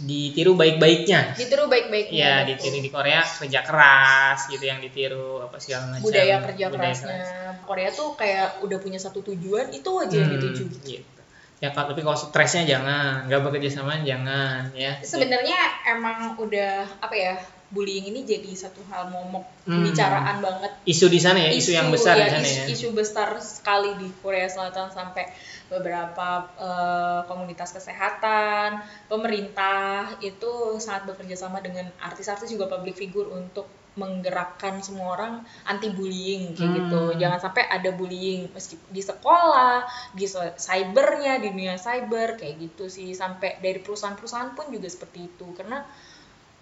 ditiru 0.00 0.56
baik-baiknya. 0.56 1.36
ditiru 1.36 1.64
baik-baiknya 1.68 2.12
Ya, 2.12 2.34
betul. 2.44 2.48
ditiru 2.52 2.78
di 2.84 2.90
Korea 2.90 3.20
kerja 3.24 3.60
keras 3.64 4.48
gitu 4.48 4.64
yang 4.64 4.80
ditiru 4.80 5.40
apa 5.40 5.56
segala 5.56 5.92
macam. 5.92 6.04
budaya 6.04 6.36
kerja 6.44 6.64
budaya 6.68 6.92
kerasnya 6.92 7.16
keras. 7.16 7.64
Korea 7.64 7.88
tuh 7.92 8.08
kayak 8.16 8.48
udah 8.60 8.78
punya 8.80 8.98
satu 9.00 9.20
tujuan 9.24 9.72
itu 9.72 9.90
aja 10.00 10.14
yang 10.16 10.28
Hmm, 10.28 10.36
dituju 10.36 10.64
gitu. 10.84 11.20
Ya 11.60 11.68
kalau 11.72 11.92
tapi 11.92 12.00
kalau 12.00 12.16
stresnya 12.16 12.64
jangan, 12.64 13.28
nggak 13.28 13.40
bekerja 13.44 13.68
sama 13.80 14.00
jangan 14.00 14.72
ya. 14.72 14.96
sebenarnya 15.00 15.60
emang 15.88 16.36
udah 16.36 16.88
apa 17.00 17.14
ya 17.16 17.34
bullying 17.70 18.10
ini 18.10 18.26
jadi 18.26 18.50
satu 18.52 18.82
hal 18.90 19.08
momok 19.08 19.46
Hmm. 19.60 19.78
pembicaraan 19.86 20.42
banget 20.42 20.72
Isu 20.82 21.06
di 21.06 21.20
sana 21.22 21.38
ya, 21.38 21.54
isu, 21.54 21.70
yang 21.70 21.92
besar 21.94 22.18
ya, 22.18 22.26
di 22.26 22.34
sana 22.34 22.42
isu, 22.42 22.58
ya. 22.58 22.66
isu 22.74 22.88
besar 22.90 23.28
sekali 23.38 23.94
di 23.94 24.08
Korea 24.18 24.50
Selatan 24.50 24.90
sampai 24.90 25.30
beberapa 25.70 26.28
eh, 26.58 27.20
komunitas 27.24 27.70
kesehatan, 27.70 28.82
pemerintah 29.06 30.18
itu 30.18 30.50
sangat 30.76 31.06
bekerja 31.06 31.38
sama 31.38 31.60
dengan 31.60 31.86
artis-artis 32.00 32.50
juga 32.50 32.66
public 32.66 32.96
figure 32.96 33.30
untuk 33.30 33.70
menggerakkan 33.94 34.78
semua 34.80 35.14
orang 35.14 35.32
anti 35.62 35.90
bullying 35.90 36.54
kayak 36.54 36.66
Hmm. 36.66 36.76
gitu. 36.80 37.02
Jangan 37.18 37.38
sampai 37.40 37.62
ada 37.68 37.90
bullying 37.90 38.50
meski 38.50 38.78
di 38.86 39.02
sekolah, 39.02 39.82
di 40.10 40.26
cybernya, 40.56 41.38
di 41.38 41.50
dunia 41.50 41.74
cyber 41.76 42.34
kayak 42.34 42.54
gitu 42.60 42.86
sih. 42.86 43.12
Sampai 43.12 43.58
dari 43.58 43.78
perusahaan-perusahaan 43.78 44.54
pun 44.54 44.70
juga 44.70 44.86
seperti 44.86 45.28
itu 45.28 45.46
karena 45.52 45.82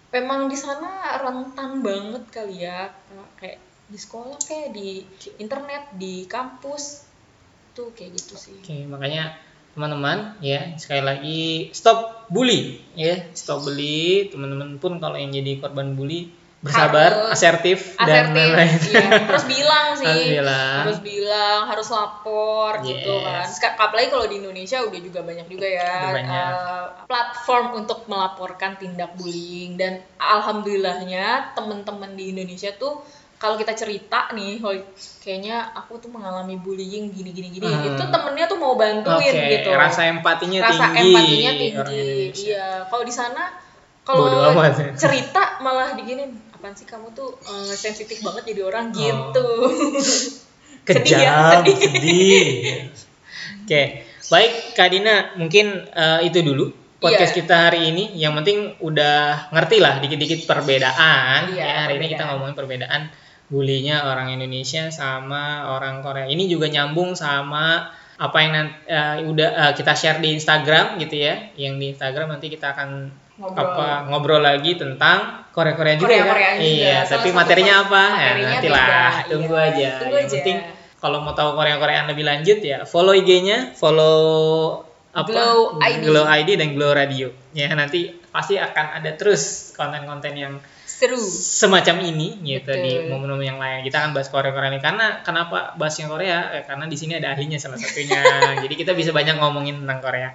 memang 0.09 0.49
di 0.49 0.57
sana 0.57 1.21
rentan 1.21 1.85
banget 1.85 2.23
kali 2.33 2.65
ya 2.65 2.89
kayak 3.37 3.61
di 3.89 3.97
sekolah 3.97 4.37
kayak 4.41 4.69
di 4.73 5.01
internet 5.41 5.93
di 5.97 6.25
kampus 6.29 7.09
tuh 7.73 7.89
kayak 7.97 8.17
gitu 8.17 8.37
sih. 8.37 8.57
Oke, 8.61 8.85
makanya 8.85 9.37
teman-teman 9.73 10.37
ya 10.41 10.77
sekali 10.77 11.01
lagi 11.05 11.41
stop 11.73 12.29
bully 12.29 12.81
ya, 12.93 13.29
stop 13.33 13.65
bully. 13.65 14.29
Teman-teman 14.29 14.77
pun 14.77 15.01
kalau 15.01 15.17
yang 15.17 15.33
jadi 15.33 15.61
korban 15.61 15.97
bully 15.97 16.29
bersabar, 16.59 17.09
Harus 17.09 17.31
asertif, 17.31 17.79
dan 17.97 18.29
asertif 18.29 18.35
lain-lain. 18.35 18.79
iya. 18.85 19.07
harus 19.23 19.45
bilang 19.45 19.87
sih 19.95 20.05
Harus 20.05 20.27
bilang. 20.29 20.75
harus 20.77 20.99
bilang 20.99 21.59
harus 21.65 21.87
lapor 21.89 22.71
gitu 22.81 23.13
Yes. 23.15 23.23
kan 23.23 23.45
Seka- 23.49 23.75
apalagi 23.79 24.07
kalau 24.09 24.25
di 24.25 24.35
Indonesia 24.37 24.77
udah 24.81 24.99
juga 24.99 25.19
banyak 25.21 25.47
juga 25.47 25.63
ya 25.65 25.93
banyak. 26.11 26.27
eh, 26.27 26.85
platform 27.05 27.65
untuk 27.77 28.03
melaporkan 28.05 28.75
tindak 28.75 29.15
bullying 29.15 29.75
dan 29.75 30.03
alhamdulillahnya 30.19 31.25
temen-temen 31.53 32.11
di 32.13 32.31
Indonesia 32.31 32.71
tuh 32.73 32.99
kalau 33.35 33.55
kita 33.55 33.71
cerita 33.71 34.27
nih, 34.29 34.59
"Hoi, 34.59 34.83
kayaknya 35.17 35.71
aku 35.71 35.95
tuh 35.97 36.11
mengalami 36.11 36.59
bullying 36.59 37.07
gini 37.09 37.31
gini 37.31 37.47
gini, 37.49 37.63
Hmm. 37.65 37.87
itu 37.87 38.03
temennya 38.05 38.45
tuh 38.45 38.59
mau 38.59 38.75
bantuin 38.75 39.15
Oke, 39.31 39.47
gitu. 39.55 39.71
rasa 39.71 40.11
empatinya 40.11 40.59
Rasa 40.61 40.91
tinggi. 40.91 40.99
empatinya 41.07 41.51
orang 41.77 41.93
tinggi. 41.95 42.51
Iya, 42.51 42.67
kalau 42.85 42.99
di 43.01 43.15
sana 43.15 43.47
kalau 44.09 44.57
cerita 44.95 45.43
malah 45.59 45.93
diginin, 45.93 46.33
apaan 46.49 46.73
sih 46.73 46.83
kamu 46.83 47.13
tuh 47.13 47.37
eh, 47.39 47.73
sensitif 47.73 48.19
banget 48.19 48.49
jadi 48.49 48.61
orang 48.63 48.89
Oh. 48.89 48.95
gitu. 48.95 49.47
Kejam, 50.87 51.05
Sedih 51.05 51.21
ya, 51.21 51.37
sedih. 51.61 51.77
sedih. 51.77 52.47
Oke, 53.63 53.81
baik 54.27 54.53
Kak 54.73 54.89
Dina, 54.89 55.15
mungkin 55.35 55.85
eh, 55.85 56.19
itu 56.25 56.41
dulu 56.41 56.73
podcast 56.97 57.31
Iya. 57.31 57.39
kita 57.39 57.55
hari 57.69 57.93
ini. 57.93 58.17
Yang 58.17 58.33
penting 58.41 58.57
udah 58.81 59.49
ngerti 59.53 59.77
lah 59.77 60.01
dikit-dikit 60.01 60.49
perbedaan. 60.49 61.53
Iya, 61.53 61.61
ya, 61.61 61.75
hari 61.85 62.01
ini 62.01 62.07
kita 62.07 62.25
perbedaan. 62.25 62.29
ngomongin 62.33 62.55
perbedaan 62.57 63.01
bulinya 63.49 64.05
orang 64.05 64.29
Indonesia 64.29 64.89
sama 64.89 65.69
orang 65.69 66.01
Korea. 66.01 66.25
Ini 66.25 66.45
juga 66.45 66.65
nyambung 66.67 67.13
sama 67.13 67.89
apa 68.17 68.37
yang 68.41 68.51
nanti, 68.51 68.73
udah 69.25 69.49
eh, 69.69 69.73
kita 69.77 69.93
share 69.93 70.19
di 70.19 70.33
Instagram 70.33 70.97
gitu 70.97 71.15
ya. 71.15 71.53
Yang 71.53 71.73
di 71.77 71.85
Instagram 71.93 72.27
nanti 72.33 72.49
kita 72.49 72.73
akan 72.73 73.13
Ngobrol. 73.39 73.55
apa 73.55 73.87
ngobrol 74.11 74.43
lagi 74.43 74.75
tentang 74.75 75.47
Korea-Korea 75.55 75.95
juga 75.95 76.11
ya, 76.11 76.27
Kak? 76.27 76.27
Korea-Koreaan 76.27 76.55
juga. 76.59 76.67
Iya, 76.67 76.97
Salah 77.07 77.11
tapi 77.15 77.27
materinya 77.31 77.73
apa? 77.87 78.03
materinya 78.03 78.19
ya, 78.19 78.51
nantilah 78.51 78.83
beda, 78.83 79.29
tunggu 79.31 79.55
iya. 79.55 79.63
aja. 79.71 79.89
Tunggu 79.95 80.15
yang 80.19 80.27
aja. 80.27 80.35
penting 80.35 80.57
kalau 80.99 81.17
mau 81.23 81.31
tahu 81.31 81.49
Korea-Koreaan 81.55 82.05
lebih 82.11 82.25
lanjut 82.27 82.59
ya 82.59 82.77
follow 82.83 83.15
IG-nya, 83.15 83.71
follow 83.79 84.19
apa? 85.09 85.31
Glow 85.31 85.79
ID. 85.81 86.03
Glow 86.05 86.25
ID 86.27 86.49
dan 86.59 86.69
Glow 86.77 86.91
Radio. 86.93 87.33
Ya, 87.55 87.71
nanti 87.73 88.13
pasti 88.29 88.61
akan 88.61 89.01
ada 89.01 89.11
terus 89.17 89.73
konten-konten 89.73 90.37
yang 90.37 90.53
Seru. 90.85 91.17
semacam 91.17 92.03
ini 92.05 92.37
gitu 92.43 92.69
Betul. 92.69 92.83
di 92.83 92.91
momen-momen 93.09 93.45
yang 93.47 93.59
lain. 93.59 93.81
Kita 93.87 94.05
akan 94.05 94.11
bahas 94.13 94.29
Korea-Korea 94.29 94.69
ini 94.75 94.81
karena 94.83 95.23
kenapa 95.25 95.73
bahas 95.79 95.95
yang 95.97 96.11
Korea? 96.11 96.53
Eh, 96.59 96.63
karena 96.67 96.85
di 96.85 96.97
sini 96.99 97.17
ada 97.17 97.33
ahlinya 97.33 97.57
salah 97.57 97.79
satunya. 97.79 98.21
Jadi 98.67 98.75
kita 98.75 98.91
bisa 98.93 99.15
banyak 99.15 99.39
ngomongin 99.39 99.81
tentang 99.81 100.03
Korea. 100.03 100.29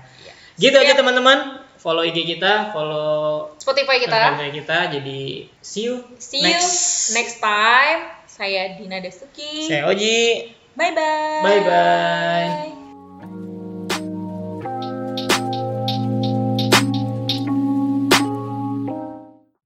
Gitu 0.59 0.75
aja 0.75 0.97
Siap. 0.97 0.99
teman-teman. 1.05 1.64
Follow 1.85 2.01
IG 2.01 2.25
kita, 2.25 2.73
follow 2.73 3.53
Spotify 3.61 4.01
kita. 4.01 4.17
Spotify 4.17 4.49
kita. 4.57 4.79
Jadi 4.89 5.53
see 5.61 5.93
you 5.93 6.01
See 6.17 6.41
next. 6.41 7.13
you 7.13 7.21
next 7.21 7.37
time. 7.45 8.09
Saya 8.25 8.73
Dina 8.81 9.05
Desuki. 9.05 9.69
Saya 9.69 9.93
Oji. 9.93 10.49
Bye 10.73 10.97
bye. 10.97 11.45
Bye 11.45 11.61
bye. 11.61 12.74